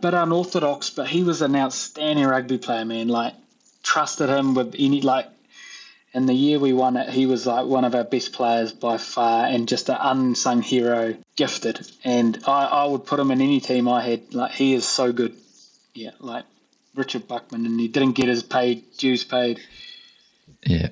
[0.00, 3.08] Bit unorthodox, but he was an outstanding rugby player, man.
[3.08, 3.34] Like
[3.82, 5.26] trusted him with any like
[6.12, 8.96] in the year we won it, he was like one of our best players by
[8.96, 11.88] far and just an unsung hero, gifted.
[12.02, 14.34] And I, I would put him in any team I had.
[14.34, 15.36] Like he is so good
[15.94, 16.44] yeah, like
[16.94, 19.60] Richard Buckman, and he didn't get his paid dues paid.
[20.66, 20.88] Yeah,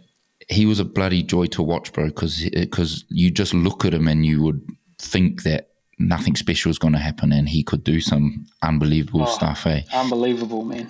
[0.49, 2.07] he was a bloody joy to watch, bro.
[2.07, 4.65] Because because you just look at him and you would
[4.99, 9.33] think that nothing special is going to happen, and he could do some unbelievable oh,
[9.33, 9.67] stuff.
[9.67, 9.83] Eh?
[9.93, 10.89] Unbelievable, man.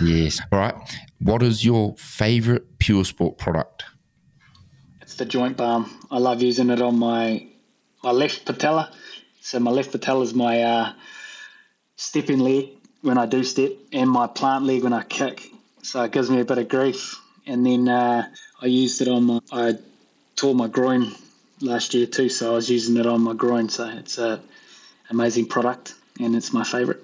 [0.00, 0.40] Yes.
[0.52, 0.74] All right.
[1.20, 3.84] What is your favorite Puresport product?
[5.00, 5.90] It's the joint balm.
[6.10, 7.46] I love using it on my
[8.02, 8.92] my left patella.
[9.40, 10.92] So my left patella is my uh,
[11.96, 12.75] stepping leg
[13.06, 15.48] when I do step and my plant leg when I kick.
[15.82, 17.14] So it gives me a bit of grief.
[17.46, 18.26] And then uh,
[18.60, 19.74] I used it on my, I
[20.34, 21.12] tore my groin
[21.60, 23.68] last year too, so I was using it on my groin.
[23.68, 24.40] So it's a
[25.08, 27.00] amazing product and it's my favourite.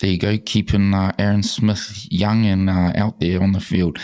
[0.00, 3.98] There you go, keeping uh, Aaron Smith young and uh, out there on the field.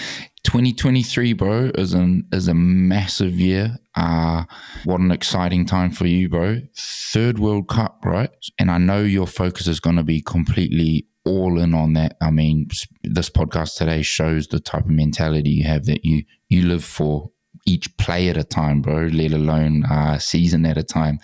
[0.45, 3.79] 2023, bro, is an is a massive year.
[3.99, 4.45] Uh,
[4.85, 6.61] what an exciting time for you, bro.
[6.77, 8.31] Third World Cup, right?
[8.57, 12.17] And I know your focus is going to be completely all in on that.
[12.21, 12.69] I mean,
[13.03, 17.33] this podcast today shows the type of mentality you have that you you live for
[17.67, 19.09] each play at a time, bro.
[19.13, 21.19] Let alone uh, season at a time.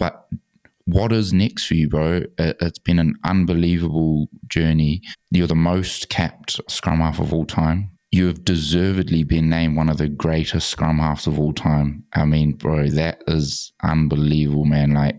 [0.00, 0.26] But
[0.84, 2.22] what is next for you, bro?
[2.38, 5.00] It's been an unbelievable journey.
[5.30, 7.95] You're the most capped scrum half of all time.
[8.16, 12.04] You have deservedly been named one of the greatest scrum halves of all time.
[12.14, 14.94] I mean, bro, that is unbelievable, man.
[14.94, 15.16] Like,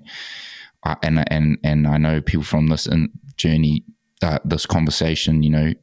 [0.84, 2.88] I, and and and I know people from this
[3.36, 3.86] journey,
[4.24, 5.74] uh, this conversation, you know,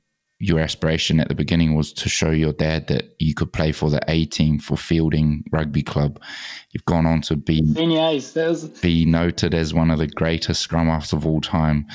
[0.41, 3.91] your aspiration at the beginning was to show your dad that you could play for
[3.91, 6.21] the A team for Feilding Rugby Club.
[6.73, 7.63] You've gone on to be
[8.83, 11.87] be noted as one of the greatest scrum halves of all time.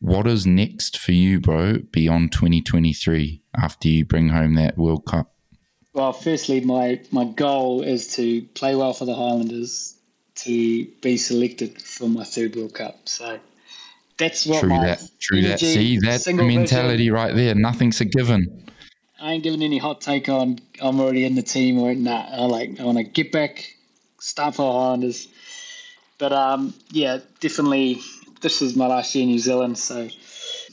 [0.00, 5.32] What is next for you, bro, beyond 2023 after you bring home that World Cup?
[5.94, 9.94] Well, firstly, my, my goal is to play well for the Highlanders
[10.36, 13.08] to be selected for my third World Cup.
[13.08, 13.40] So
[14.18, 17.14] that's what true that true that see that's the mentality vision.
[17.14, 18.64] right there nothing's a given
[19.20, 22.44] i ain't giving any hot take on i'm already in the team or not i
[22.44, 23.74] like i want to get back
[24.18, 25.28] start for the highlanders
[26.18, 28.00] but um yeah definitely
[28.40, 30.08] this is my last year in new zealand so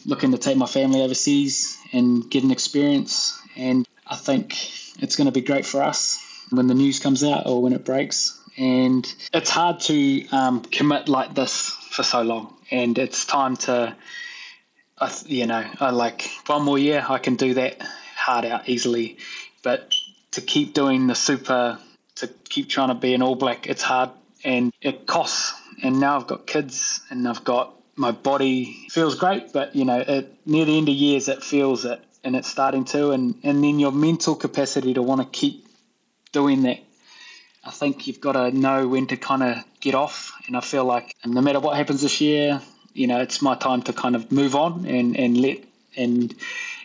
[0.06, 3.40] looking to take my family overseas and get an experience.
[3.56, 4.56] And i think
[5.02, 6.20] it's going to be great for us
[6.50, 8.40] when the news comes out or when it breaks.
[8.58, 12.56] And it's hard to um, commit like this for so long.
[12.70, 13.96] And it's time to,
[15.26, 17.82] you know, I like one more year, I can do that
[18.16, 19.18] hard out easily,
[19.64, 19.96] but
[20.32, 21.80] to keep doing the super,
[22.16, 24.12] to keep trying to be an All Black, it's hard.
[24.46, 25.54] And it costs.
[25.82, 30.00] And now I've got kids and I've got my body feels great, but you know,
[30.00, 33.64] it, near the end of years, it feels it and it's starting to, and and
[33.64, 35.68] then your mental capacity to want to keep
[36.32, 36.80] doing that
[37.66, 40.34] I think you've got to know when to kind of get off.
[40.48, 42.62] And I feel like no matter what happens this year,
[42.94, 45.64] you know, it's my time to kind of move on and, and let
[45.96, 46.34] and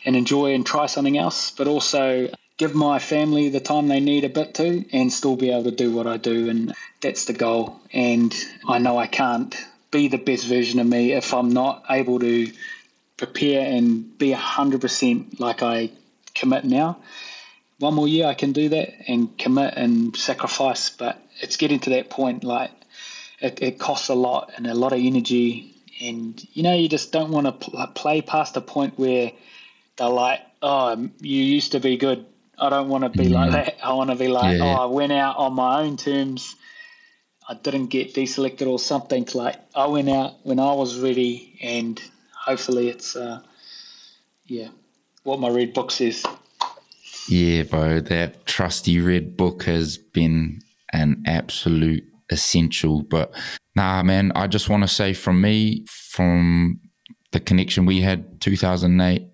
[0.04, 4.24] and enjoy and try something else, but also give my family the time they need
[4.24, 7.32] a bit too and still be able to do what I do and that's the
[7.32, 7.80] goal.
[7.92, 8.34] And
[8.66, 9.54] I know I can't
[9.90, 12.52] be the best version of me if I'm not able to
[13.16, 15.90] prepare and be 100% like I
[16.34, 16.98] commit now
[17.78, 21.90] one more year I can do that and commit and sacrifice, but it's getting to
[21.90, 22.70] that point like
[23.40, 27.12] it, it costs a lot and a lot of energy, and you know you just
[27.12, 29.30] don't want to pl- play past a point where
[29.96, 32.26] they're like, oh, you used to be good.
[32.60, 33.34] I don't want to be mm-hmm.
[33.34, 33.76] like that.
[33.84, 36.56] I want to be like, yeah, oh, I went out on my own terms.
[37.48, 39.26] I didn't get deselected or something.
[39.34, 42.00] Like I went out when I was ready, and
[42.34, 43.40] hopefully it's, uh,
[44.44, 44.68] yeah,
[45.22, 46.24] what my red book says.
[47.28, 50.60] Yeah, bro, that trusty red book has been
[50.92, 53.02] an absolute essential.
[53.02, 53.34] But
[53.76, 56.80] nah, man, I just want to say from me, from
[57.32, 59.28] the connection we had 2008,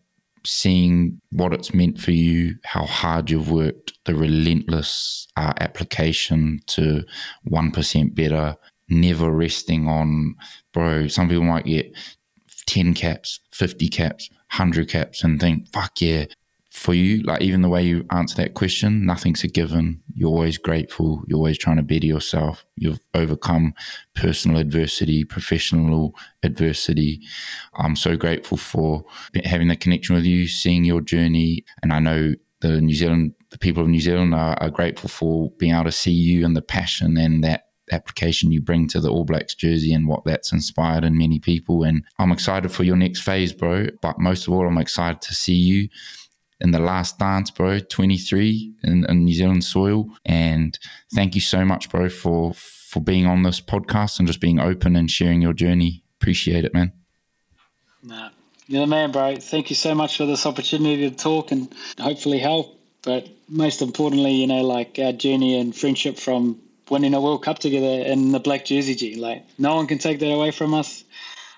[0.46, 7.04] seeing what it's meant for you, how hard you've worked, the relentless uh, application to
[7.50, 8.56] 1% better,
[8.88, 10.34] never resting on,
[10.72, 11.96] bro, some people might get
[12.66, 16.26] 10 caps, 50 caps, 100 caps and think, fuck yeah,
[16.74, 20.02] for you, like even the way you answer that question, nothing's a given.
[20.12, 21.22] You're always grateful.
[21.28, 22.66] You're always trying to better yourself.
[22.74, 23.74] You've overcome
[24.16, 27.20] personal adversity, professional adversity.
[27.76, 29.04] I'm so grateful for
[29.44, 31.64] having the connection with you, seeing your journey.
[31.80, 35.52] And I know the New Zealand, the people of New Zealand are, are grateful for
[35.60, 39.10] being able to see you and the passion and that application you bring to the
[39.10, 41.84] All Blacks jersey and what that's inspired in many people.
[41.84, 43.86] And I'm excited for your next phase, bro.
[44.02, 45.88] But most of all, I'm excited to see you
[46.60, 50.06] in the last dance, bro, 23 in, in, New Zealand soil.
[50.24, 50.78] And
[51.14, 54.94] thank you so much, bro, for for being on this podcast and just being open
[54.94, 56.04] and sharing your journey.
[56.20, 56.92] Appreciate it, man.
[58.04, 58.30] Nah,
[58.68, 59.36] you're the man, bro.
[59.36, 62.78] Thank you so much for this opportunity to talk and hopefully help.
[63.02, 67.58] But most importantly, you know, like our journey and friendship from winning a World Cup
[67.58, 69.16] together in the black jersey, G.
[69.16, 71.04] Like, no one can take that away from us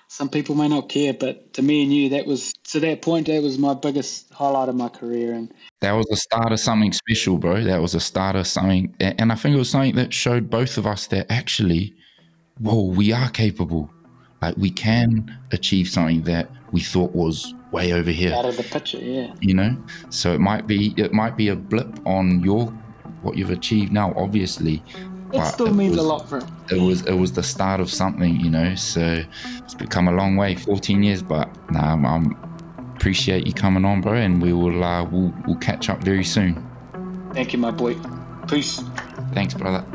[0.07, 3.27] some people may not care, but to me and you, that was to that point,
[3.27, 5.33] that was my biggest highlight of my career.
[5.33, 7.63] And that was the start of something special, bro.
[7.63, 10.77] That was the start of something, and I think it was something that showed both
[10.77, 11.93] of us that actually,
[12.59, 13.89] whoa, we are capable.
[14.41, 18.63] Like we can achieve something that we thought was way over here, out of the
[18.63, 19.33] picture, yeah.
[19.41, 19.77] You know,
[20.09, 22.67] so it might be it might be a blip on your
[23.23, 24.83] what you've achieved now, obviously,
[25.33, 26.47] it still it means was, a lot for him.
[26.71, 28.75] It was it was the start of something, you know.
[28.75, 29.23] So
[29.57, 31.21] it's become a long way, 14 years.
[31.21, 32.37] But nah, I'm, I'm
[32.95, 36.65] appreciate you coming on, bro, and we will uh, we'll, we'll catch up very soon.
[37.33, 37.95] Thank you, my boy.
[38.47, 38.81] Peace.
[39.33, 39.85] Thanks, brother.